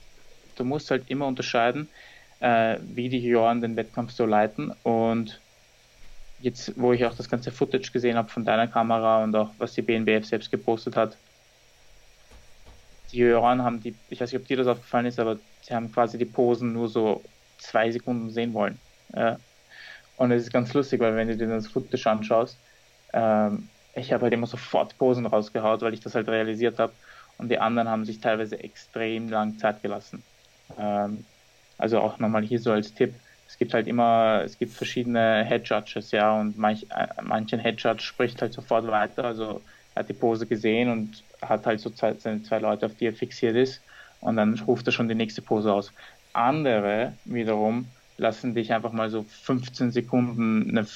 [0.56, 1.88] du musst halt immer unterscheiden,
[2.40, 5.40] äh, wie die Juroren den Wettkampf so leiten und
[6.42, 9.74] jetzt, wo ich auch das ganze Footage gesehen habe von deiner Kamera und auch was
[9.74, 11.18] die BNBF selbst gepostet hat,
[13.14, 15.92] die Juroren haben die, ich weiß nicht, ob dir das aufgefallen ist, aber sie haben
[15.92, 17.24] quasi die Posen nur so
[17.58, 18.80] zwei Sekunden sehen wollen.
[19.16, 19.38] Ja.
[20.18, 22.60] Und es ist ganz lustig, weil wenn du dir das Footage anschaust,
[23.14, 26.94] ähm, ich habe halt immer sofort Posen rausgehaut, weil ich das halt realisiert habe.
[27.38, 30.26] Und die anderen haben sich teilweise extrem lang Zeit gelassen.
[30.78, 31.30] Ähm,
[31.78, 33.22] also auch nochmal hier so als Tipp.
[33.46, 37.82] Es gibt halt immer, es gibt verschiedene Head Judges, ja, und manch, äh, manchen Head
[37.82, 39.26] Judge spricht halt sofort weiter.
[39.26, 42.96] Also er hat die Pose gesehen und hat halt so zwei, seine zwei Leute, auf
[42.96, 43.82] die er fixiert ist.
[44.22, 45.92] Und dann ruft er schon die nächste Pose aus.
[46.34, 47.86] Andere wiederum
[48.18, 50.88] lassen dich einfach mal so 15 Sekunden eine,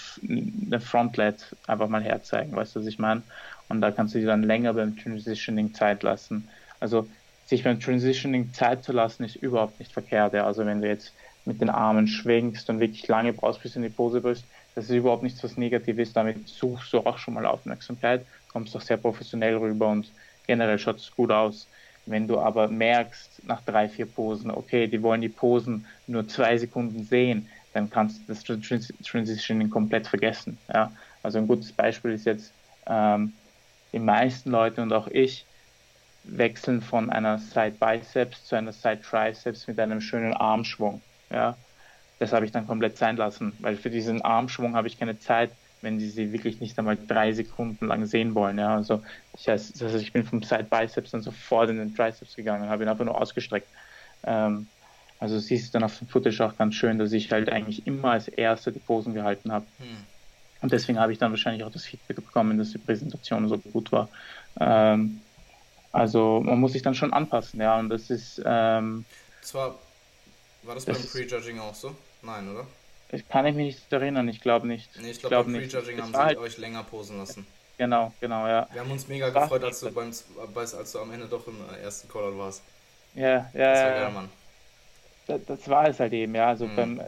[0.65, 3.23] eine Frontlet einfach mal herzeigen, weißt du, was ich meine?
[3.69, 6.47] Und da kannst du dir dann länger beim Transitioning Zeit lassen.
[6.79, 7.07] Also
[7.45, 10.33] sich beim Transitioning Zeit zu lassen, ist überhaupt nicht verkehrt.
[10.33, 10.45] Ja.
[10.45, 11.13] Also wenn du jetzt
[11.45, 14.45] mit den Armen schwenkst und wirklich lange brauchst, bis du in die Pose bist,
[14.75, 16.15] das ist überhaupt nichts, was negativ ist.
[16.15, 18.25] Damit suchst du auch schon mal Aufmerksamkeit,
[18.57, 20.11] kommst auch sehr professionell rüber und
[20.47, 21.67] generell schaut es gut aus.
[22.07, 26.57] Wenn du aber merkst, nach drei, vier Posen, okay, die wollen die Posen nur zwei
[26.57, 30.57] Sekunden sehen, dann kannst du das Transitioning komplett vergessen.
[30.73, 30.91] Ja?
[31.21, 32.51] Also ein gutes Beispiel ist jetzt,
[32.87, 33.33] ähm,
[33.93, 35.45] die meisten Leute und auch ich
[36.23, 41.03] wechseln von einer Side Biceps zu einer Side Triceps mit einem schönen Armschwung.
[41.29, 41.55] Ja?
[42.17, 45.51] Das habe ich dann komplett sein lassen, weil für diesen Armschwung habe ich keine Zeit,
[45.82, 48.57] wenn sie sie wirklich nicht einmal drei Sekunden lang sehen wollen.
[48.57, 49.03] Ja, also
[49.38, 52.84] ich, also ich bin vom Side Biceps dann sofort in den Triceps gegangen und habe
[52.84, 53.67] ihn einfach nur ausgestreckt.
[54.23, 54.67] Ähm,
[55.19, 58.11] also siehst du dann auf dem Footage auch ganz schön, dass ich halt eigentlich immer
[58.11, 59.65] als Erster die Posen gehalten habe.
[59.80, 59.97] Hm.
[60.61, 63.91] Und deswegen habe ich dann wahrscheinlich auch das Feedback bekommen, dass die Präsentation so gut
[63.91, 64.09] war.
[64.59, 65.21] Ähm,
[65.91, 68.41] also man muss sich dann schon anpassen, ja, und das ist.
[68.45, 69.05] Ähm,
[69.41, 69.75] Zwar
[70.63, 71.95] war das, das beim Prejudging auch so?
[72.21, 72.67] Nein, oder?
[73.11, 74.89] Ich kann ich mich nicht erinnern, ich glaube nicht.
[74.99, 76.37] Nee, ich glaube, glaub beim Prejudging haben sie halt...
[76.37, 77.47] euch länger posen lassen.
[77.77, 78.67] Genau, genau, ja.
[78.71, 80.11] Wir haben uns mega gefreut, als du, beim,
[80.55, 82.63] als du am Ende doch im ersten Callout warst.
[83.13, 84.29] Ja, ja, das war geil, Mann.
[85.27, 86.47] Das, das, war es halt eben, ja.
[86.47, 86.75] Also mhm.
[86.75, 87.01] beim,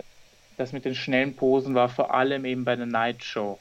[0.58, 3.58] das mit den schnellen Posen war vor allem eben bei der Night Show.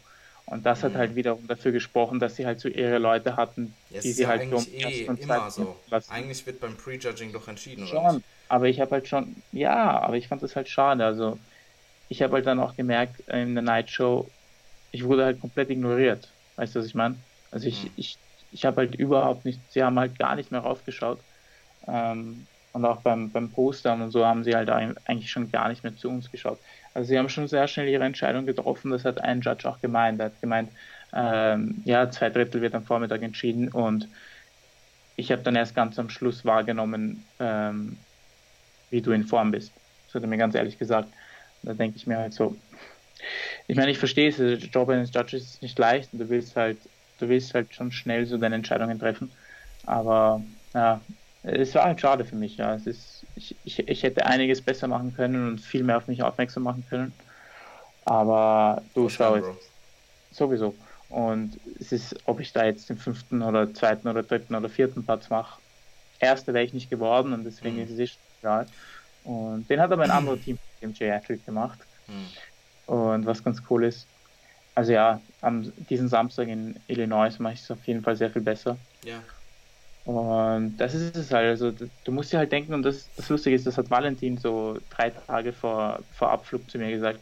[0.47, 0.85] Und das mhm.
[0.85, 4.23] hat halt wiederum dafür gesprochen, dass sie halt so ihre Leute hatten, ja, die sie
[4.23, 5.77] ja halt eigentlich eh immer so.
[5.91, 6.13] Lassen.
[6.13, 8.25] Eigentlich wird beim Prejudging doch entschieden, schon, oder nicht?
[8.49, 11.05] Aber ich habe halt schon, ja, aber ich fand das halt schade.
[11.05, 11.39] Also
[12.09, 14.35] ich habe halt dann auch gemerkt in der Night Show,
[14.91, 16.37] ich wurde halt komplett ignoriert.
[16.57, 17.25] Weißt du, was ich meine?
[17.51, 17.93] Also ich, mhm.
[17.97, 21.25] ich, ich habe halt überhaupt nicht, sie haben halt gar nicht mehr raufgeschaut.
[21.87, 25.83] Ähm, und auch beim, beim Postern und so haben sie halt eigentlich schon gar nicht
[25.83, 26.63] mehr zu uns geschaut.
[26.95, 30.21] Also sie haben schon sehr schnell ihre Entscheidung getroffen, das hat ein Judge auch gemeint.
[30.21, 30.73] Er hat gemeint,
[31.13, 34.09] ähm, ja, zwei Drittel wird am Vormittag entschieden und
[35.17, 38.07] ich habe dann erst ganz am Schluss wahrgenommen, ähm,
[38.91, 39.81] wie du in Form bist.
[40.07, 41.15] Das hat er mir ganz ehrlich gesagt.
[41.63, 42.57] Da denke ich mir halt so,
[43.67, 46.57] ich meine, ich verstehe es, der Job eines Judges ist nicht leicht und du willst
[46.57, 46.89] halt,
[47.19, 49.35] du willst halt schon schnell so deine Entscheidungen treffen.
[49.85, 50.45] Aber
[50.75, 51.05] ja,
[51.43, 52.75] es war halt schade für mich, ja.
[52.75, 56.23] Es ist, ich, ich, ich hätte einiges besser machen können und viel mehr auf mich
[56.23, 57.13] aufmerksam machen können.
[58.03, 59.73] Aber du schaust
[60.31, 60.79] sowieso.
[61.09, 65.05] Und es ist, ob ich da jetzt den fünften oder zweiten oder dritten oder vierten
[65.05, 65.61] Platz mache.
[66.21, 67.83] Erste wäre ich nicht geworden und deswegen mhm.
[67.83, 68.67] ist es echt egal.
[69.29, 71.79] Und den hat aber ein anderes Team im Geriatric gemacht.
[72.07, 72.95] Mhm.
[72.95, 74.07] Und was ganz cool ist,
[74.75, 78.41] also ja, am diesen Samstag in Illinois mache ich es auf jeden Fall sehr viel
[78.41, 78.79] besser.
[79.05, 79.23] Ja.
[80.11, 81.49] Und das ist es halt.
[81.49, 81.73] Also
[82.05, 85.11] du musst dir halt denken, und das, das Lustige ist, das hat Valentin so drei
[85.11, 87.21] Tage vor, vor Abflug zu mir gesagt.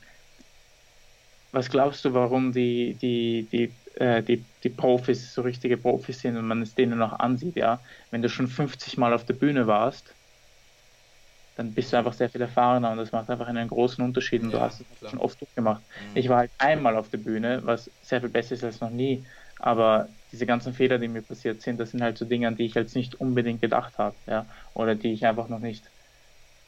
[1.50, 6.36] Was glaubst du, warum die, die, die, äh, die, die Profis so richtige Profis sind
[6.36, 7.80] und man es denen noch ansieht, ja?
[8.12, 10.15] Wenn du schon 50 Mal auf der Bühne warst,
[11.56, 14.50] dann bist du einfach sehr viel erfahrener und das macht einfach einen großen Unterschied und
[14.50, 15.10] ja, du hast es klar.
[15.10, 15.82] schon oft durchgemacht.
[15.82, 16.16] Mhm.
[16.16, 19.24] Ich war halt einmal auf der Bühne, was sehr viel besser ist als noch nie,
[19.58, 22.66] aber diese ganzen Fehler, die mir passiert sind, das sind halt so Dinge, an die
[22.66, 25.84] ich jetzt nicht unbedingt gedacht habe, ja, oder die ich einfach noch nicht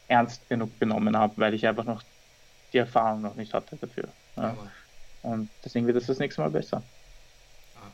[0.09, 2.03] ernst genug genommen habe, weil ich einfach noch
[2.73, 4.09] die Erfahrung noch nicht hatte dafür.
[4.37, 4.57] Ja.
[5.23, 6.83] Und deswegen wird es das nächste Mal besser.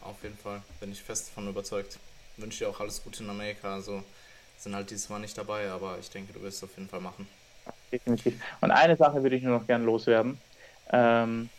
[0.00, 1.98] Auf jeden Fall, bin ich fest davon überzeugt.
[2.36, 3.74] Wünsche dir auch alles Gute in Amerika.
[3.74, 4.02] Also
[4.56, 7.00] sind halt dieses Mal nicht dabei, aber ich denke, du wirst es auf jeden Fall
[7.00, 7.28] machen.
[7.92, 8.42] Definitiv.
[8.60, 10.40] Und eine Sache würde ich nur noch gerne loswerden.
[10.90, 11.50] Ähm,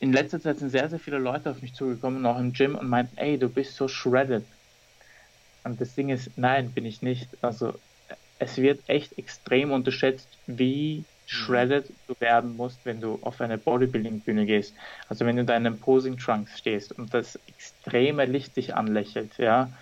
[0.00, 2.88] in letzter Zeit sind sehr, sehr viele Leute auf mich zugekommen, auch im Gym, und
[2.88, 4.46] meinten, ey, du bist so shredded.
[5.64, 7.30] Und das Ding ist, nein, bin ich nicht.
[7.42, 7.80] Also
[8.38, 14.44] es wird echt extrem unterschätzt, wie shredded du werden musst, wenn du auf eine Bodybuilding-Bühne
[14.44, 14.76] gehst.
[15.08, 19.72] Also wenn du in deinem Posing-Trunks stehst und das extreme Licht dich anlächelt, ja,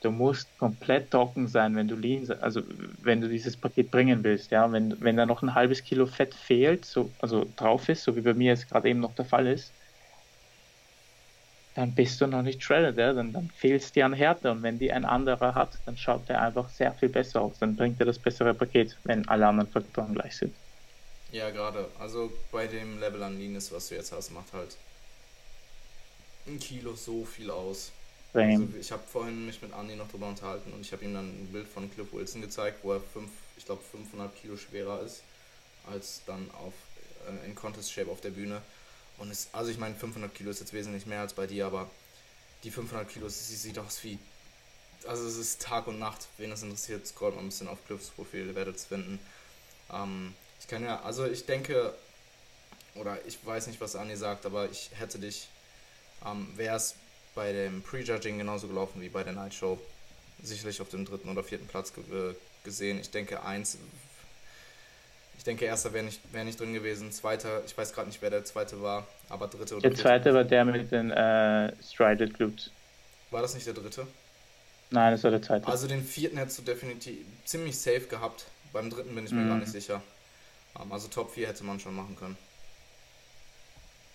[0.00, 2.62] du musst komplett trocken sein, wenn du lean, also
[3.02, 6.34] wenn du dieses Paket bringen willst, ja, wenn, wenn da noch ein halbes Kilo Fett
[6.34, 9.46] fehlt, so, also drauf ist, so wie bei mir es gerade eben noch der Fall
[9.46, 9.72] ist,
[11.74, 13.12] dann bist du noch nicht shredded, ja?
[13.12, 16.28] dann, dann fehlt es dir an Härte und wenn die ein anderer hat, dann schaut
[16.28, 19.70] der einfach sehr viel besser aus, dann bringt er das bessere Paket, wenn alle anderen
[19.70, 20.54] Faktoren gleich sind.
[21.32, 24.76] Ja, gerade, also bei dem Level an Leanness, was du jetzt hast, macht halt
[26.46, 27.92] ein Kilo so viel aus.
[28.68, 31.26] Also ich habe vorhin mich mit Andy noch drüber unterhalten und ich habe ihm dann
[31.26, 35.22] ein Bild von Cliff Wilson gezeigt, wo er fünf, ich glaube 500 Kilo schwerer ist
[35.90, 36.74] als dann auf
[37.26, 38.62] äh, in Contest Shape auf der Bühne.
[39.18, 41.90] Und es, also ich meine 500 Kilo ist jetzt wesentlich mehr als bei dir, aber
[42.64, 44.18] die 500 Kilo, sie sieht aus wie,
[45.06, 46.26] also es ist Tag und Nacht.
[46.38, 49.18] Wen das interessiert, scrollt mal ein bisschen auf Cliffs Profil, ihr werdet es finden.
[49.92, 51.94] Ähm, ich kann ja, also ich denke,
[52.94, 55.48] oder ich weiß nicht, was Anni sagt, aber ich hätte dich,
[56.24, 56.94] ähm, wäre es
[57.34, 59.78] bei dem Prejudging genauso gelaufen wie bei der Night Show.
[60.42, 62.98] Sicherlich auf dem dritten oder vierten Platz ge gesehen.
[63.00, 63.78] Ich denke, eins.
[65.38, 67.12] Ich denke, erster wäre nicht, wär nicht drin gewesen.
[67.12, 70.44] Zweiter, ich weiß gerade nicht, wer der zweite war, aber dritte oder Der zweite war
[70.44, 72.70] der mit den äh, Strided Glutes.
[73.30, 74.06] War das nicht der dritte?
[74.90, 75.66] Nein, das war der zweite.
[75.66, 78.46] Also den vierten hättest du definitiv ziemlich safe gehabt.
[78.72, 79.48] Beim dritten bin ich mir mhm.
[79.48, 80.02] gar nicht sicher.
[80.78, 82.36] Ähm, also Top 4 hätte man schon machen können.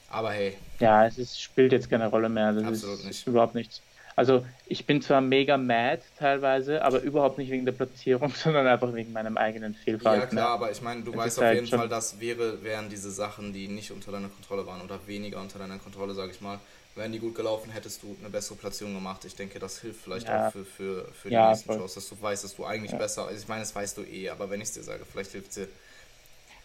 [0.09, 0.57] Aber hey.
[0.79, 2.53] Ja, es ist, spielt jetzt keine Rolle mehr.
[2.53, 3.27] Das Absolut ist nicht.
[3.27, 3.81] überhaupt nichts.
[4.17, 8.93] Also ich bin zwar mega mad teilweise, aber überhaupt nicht wegen der Platzierung, sondern einfach
[8.93, 10.37] wegen meinem eigenen Fehlverhalten.
[10.37, 12.89] Ja klar, aber ich meine, du das weißt auf halt jeden Fall, dass wäre, wären
[12.89, 16.39] diese Sachen, die nicht unter deiner Kontrolle waren oder weniger unter deiner Kontrolle, sage ich
[16.39, 16.59] mal,
[16.95, 19.25] wären die gut gelaufen, hättest du eine bessere Platzierung gemacht.
[19.25, 20.47] Ich denke, das hilft vielleicht ja.
[20.47, 21.79] auch für, für, für die ja, nächsten voll.
[21.79, 22.97] Shows, dass du weißt, dass du eigentlich ja.
[22.97, 25.31] besser, also ich meine, das weißt du eh, aber wenn ich es dir sage, vielleicht
[25.31, 25.67] hilft es dir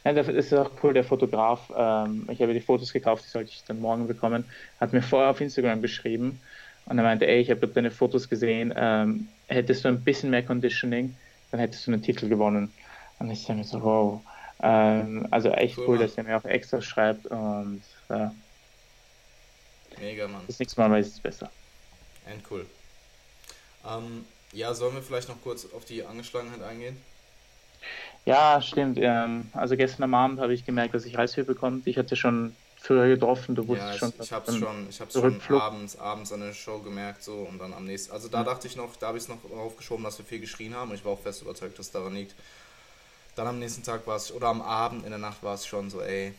[0.04, 3.50] ja, das ist auch cool, der Fotograf, ähm, ich habe die Fotos gekauft, die sollte
[3.50, 4.44] ich dann morgen bekommen,
[4.80, 6.40] hat mir vorher auf Instagram geschrieben
[6.86, 10.42] und er meinte, ey, ich habe deine Fotos gesehen, ähm, hättest du ein bisschen mehr
[10.42, 11.16] Conditioning,
[11.50, 12.72] dann hättest du einen Titel gewonnen.
[13.18, 14.20] Und ich dachte mir so, wow.
[14.62, 18.28] Ähm, also echt cool, cool dass er mir auch extra schreibt und äh,
[19.98, 20.42] Mega, Mann.
[20.46, 21.50] Das nächste Mal weiß ich es besser.
[22.26, 22.66] End cool.
[23.86, 26.96] Ähm, ja, sollen wir vielleicht noch kurz auf die Angeschlagenheit eingehen?
[28.26, 28.98] Ja, stimmt.
[29.00, 31.80] Ähm, also gestern am Abend habe ich gemerkt, dass ich Halshöhe bekomme.
[31.84, 34.12] Ich hatte schon früher getroffen, du wusstest ja, schon.
[34.20, 37.58] Ich habe es schon, ich hab's schon abends, abends an der Show gemerkt so und
[37.58, 38.12] dann am nächsten.
[38.12, 38.44] Also da ja.
[38.44, 40.96] dachte ich noch, da habe ich es noch aufgeschoben, dass wir viel geschrien haben und
[40.96, 42.34] ich war auch fest überzeugt, dass es daran liegt.
[43.36, 45.90] Dann am nächsten Tag war es, oder am Abend in der Nacht war es schon
[45.90, 46.34] so, ey,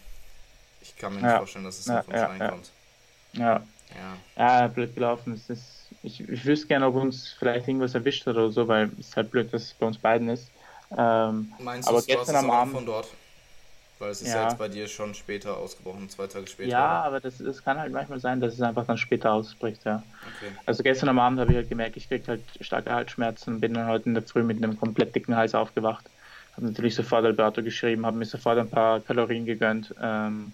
[0.82, 1.38] ich kann mir nicht ja.
[1.38, 2.72] vorstellen, dass es ja, von uns reinkommt.
[3.34, 3.62] Ja.
[3.96, 4.18] ja.
[4.36, 5.34] Ja, blöd gelaufen.
[5.34, 8.92] Es ist, ich, ich wüsste gerne, ob uns vielleicht irgendwas erwischt hat oder so, weil
[9.00, 10.50] es halt blöd, dass es bei uns beiden ist.
[10.98, 13.08] Ähm, Meinst du, aber gestern am Abend von dort?
[14.02, 14.42] Weil es ist ja.
[14.42, 14.50] ja.
[14.50, 16.70] jetzt bei dir schon später ausgebrochen, zwei Tage später.
[16.70, 20.02] Ja, aber das, das kann halt manchmal sein, dass es einfach dann später ausbricht, ja.
[20.38, 20.52] Okay.
[20.66, 23.88] Also gestern am Abend habe ich halt gemerkt, ich kriege halt starke Halsschmerzen, bin dann
[23.88, 26.06] heute in der Früh mit einem komplett dicken Hals aufgewacht.
[26.54, 29.94] Habe natürlich sofort Alberto geschrieben, habe mir sofort ein paar Kalorien gegönnt.
[30.02, 30.52] Ähm,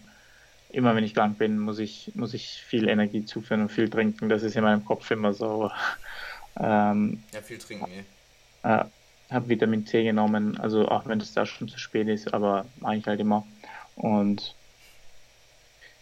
[0.69, 4.27] immer wenn ich krank bin, muss ich, muss ich viel Energie zuführen und viel trinken.
[4.27, 5.71] Das ist in meinem Kopf immer so.
[6.59, 8.03] Ähm, ja, viel trinken, eh.
[8.67, 8.85] Äh,
[9.29, 12.95] habe Vitamin C genommen, also auch wenn es da schon zu spät ist, aber mache
[12.95, 13.45] ich halt immer.
[13.95, 14.55] Und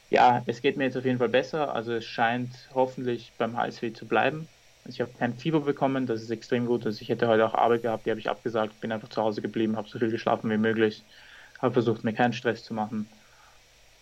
[0.09, 1.73] ja, es geht mir jetzt auf jeden Fall besser.
[1.73, 4.47] Also es scheint hoffentlich beim Halsweh zu bleiben.
[4.83, 6.85] Also ich habe kein Fieber bekommen, das ist extrem gut.
[6.85, 9.41] Also ich hätte heute auch Arbeit gehabt, die habe ich abgesagt, bin einfach zu Hause
[9.41, 11.03] geblieben, habe so viel geschlafen wie möglich,
[11.59, 13.09] habe versucht, mir keinen Stress zu machen.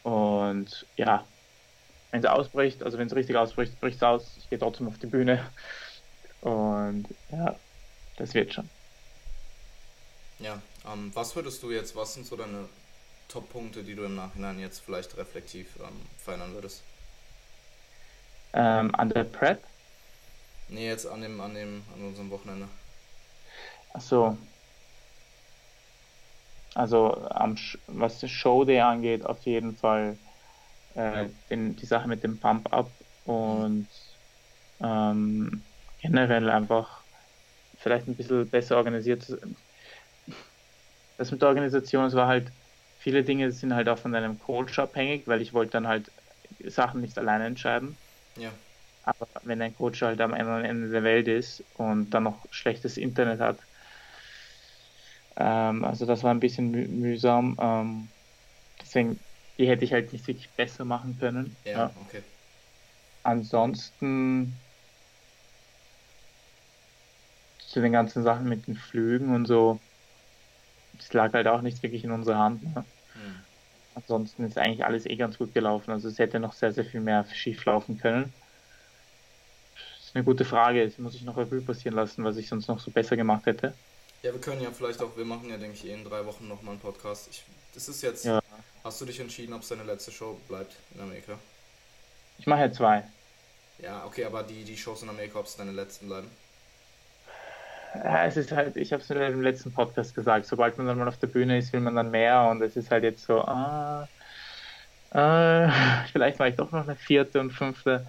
[0.04, 1.26] Und ja,
[2.12, 4.38] wenn es ausbricht, also wenn es richtig ausbricht, bricht es aus.
[4.38, 5.50] Ich gehe trotzdem auf die Bühne.
[6.42, 7.56] Und ja,
[8.18, 8.73] das wird schon.
[10.44, 12.68] Ja, ähm, was würdest du jetzt, was sind so deine
[13.30, 16.82] Top-Punkte, die du im Nachhinein jetzt vielleicht reflektiv ähm, verändern würdest?
[18.54, 19.66] Ähm, an der Prep?
[20.70, 22.68] Nee, jetzt an dem, an dem, an unserem Wochenende.
[23.94, 24.38] Ach so.
[26.76, 27.56] Also am,
[27.88, 30.18] was das Show Day angeht, auf jeden Fall
[30.96, 32.92] äh, den, die Sache mit dem Pump-Up
[33.26, 33.88] und
[34.82, 35.64] ähm,
[36.00, 37.04] generell einfach
[37.76, 39.28] vielleicht ein bisschen besser organisiert
[41.18, 42.54] das mit der Organisation, es war halt,
[42.98, 46.12] viele Dinge sind halt auch von deinem Coach abhängig, weil ich wollte dann halt
[46.66, 47.98] Sachen nicht alleine entscheiden.
[48.38, 48.54] Ja.
[49.04, 52.98] Aber wenn dein Coach halt am anderen Ende der Welt ist und dann noch schlechtes
[52.98, 53.62] Internet hat,
[55.36, 57.58] ähm, also das war ein bisschen müh mühsam.
[57.60, 58.10] Ähm,
[58.82, 59.20] deswegen,
[59.58, 61.58] die hätte ich halt nicht wirklich besser machen können.
[61.66, 61.96] Ja, ja.
[62.00, 62.24] okay.
[63.24, 64.60] Ansonsten
[67.60, 69.82] zu den ganzen Sachen mit den Flügen und so,
[71.00, 72.64] es lag halt auch nicht wirklich in unserer Hand.
[72.64, 72.86] Ne?
[73.14, 73.36] Hm.
[73.96, 75.92] Ansonsten ist eigentlich alles eh ganz gut gelaufen.
[75.92, 78.34] Also es hätte noch sehr, sehr viel mehr schief laufen können.
[79.76, 80.86] Das ist eine gute Frage.
[80.86, 83.74] Das muss ich noch Revue passieren lassen, was ich sonst noch so besser gemacht hätte.
[84.24, 86.48] Ja, wir können ja vielleicht auch, wir machen ja, denke ich, eh in drei Wochen
[86.48, 87.28] nochmal einen Podcast.
[87.30, 88.40] Ich, das ist jetzt, ja.
[88.84, 91.38] hast du dich entschieden, ob es deine letzte Show bleibt in Amerika?
[92.38, 93.04] Ich mache ja zwei.
[93.80, 96.30] Ja, okay, aber die, die Shows in Amerika, ob es deine letzten bleiben?
[97.96, 101.08] Ja, es ist halt, ich habe es dem letzten Podcast gesagt, sobald man dann mal
[101.08, 104.08] auf der Bühne ist, will man dann mehr und es ist halt jetzt so, ah,
[105.12, 105.70] äh,
[106.12, 108.06] vielleicht mache ich doch noch eine vierte und fünfte.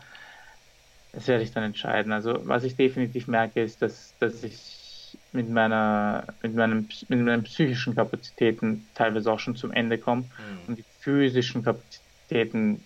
[1.13, 2.13] Das werde ich dann entscheiden.
[2.13, 7.45] Also was ich definitiv merke, ist, dass, dass ich mit meiner, mit meinen, mit meinen
[7.45, 10.69] psychischen Kapazitäten teilweise auch schon zum Ende komme mhm.
[10.69, 12.83] und die physischen Kapazitäten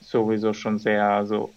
[0.00, 1.52] sowieso schon sehr, also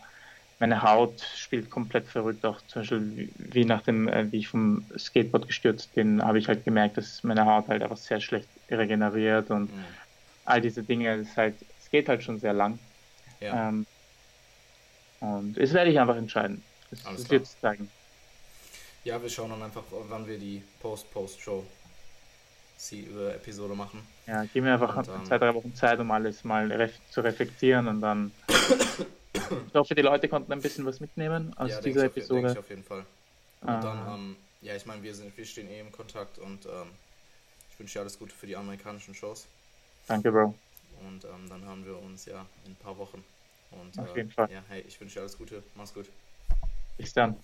[0.62, 4.86] meine Haut spielt komplett verrückt, auch zum Beispiel wie nach dem, äh, wie ich vom
[4.95, 9.49] Skateboard gestürzt bin, habe ich halt gemerkt, dass meine Haut halt einfach sehr schlecht regeneriert
[9.49, 9.84] und mhm.
[10.45, 12.78] all diese Dinge, es halt, es geht halt schon sehr lang.
[13.39, 13.70] Ja.
[13.70, 13.88] Ähm,
[15.20, 16.64] und es werde ich einfach entscheiden.
[16.91, 17.89] Es, es wird zeigen.
[19.03, 21.66] Ja, wir schauen dann einfach, wann wir die Post-Post-Show
[23.36, 24.01] Episode machen.
[24.26, 27.88] Ja, gib mir einfach und, zwei, drei Wochen Zeit, um alles mal ref zu reflektieren
[27.88, 28.32] und dann
[29.68, 32.47] Ich hoffe, die Leute konnten ein bisschen was mitnehmen aus ja, dieser Episode.
[32.47, 33.06] Ja, ich auf jeden Fall.
[33.62, 33.82] Und ah.
[33.82, 36.89] dann, ähm, ja, ich meine, wir, sind, wir stehen eh im Kontakt und ähm,
[37.72, 39.47] ich wünsche dir alles Gute für die amerikanischen Shows.
[40.08, 40.56] Danke, Bro.
[41.08, 43.24] Und ähm, dann haben wir uns ja in ein paar Wochen.
[43.72, 44.52] Und, Auf äh, jeden Fall.
[44.52, 45.64] Ja, hey, ich wünsche dir alles Gute.
[45.76, 46.08] Mach's gut.
[46.97, 47.38] Bis dann.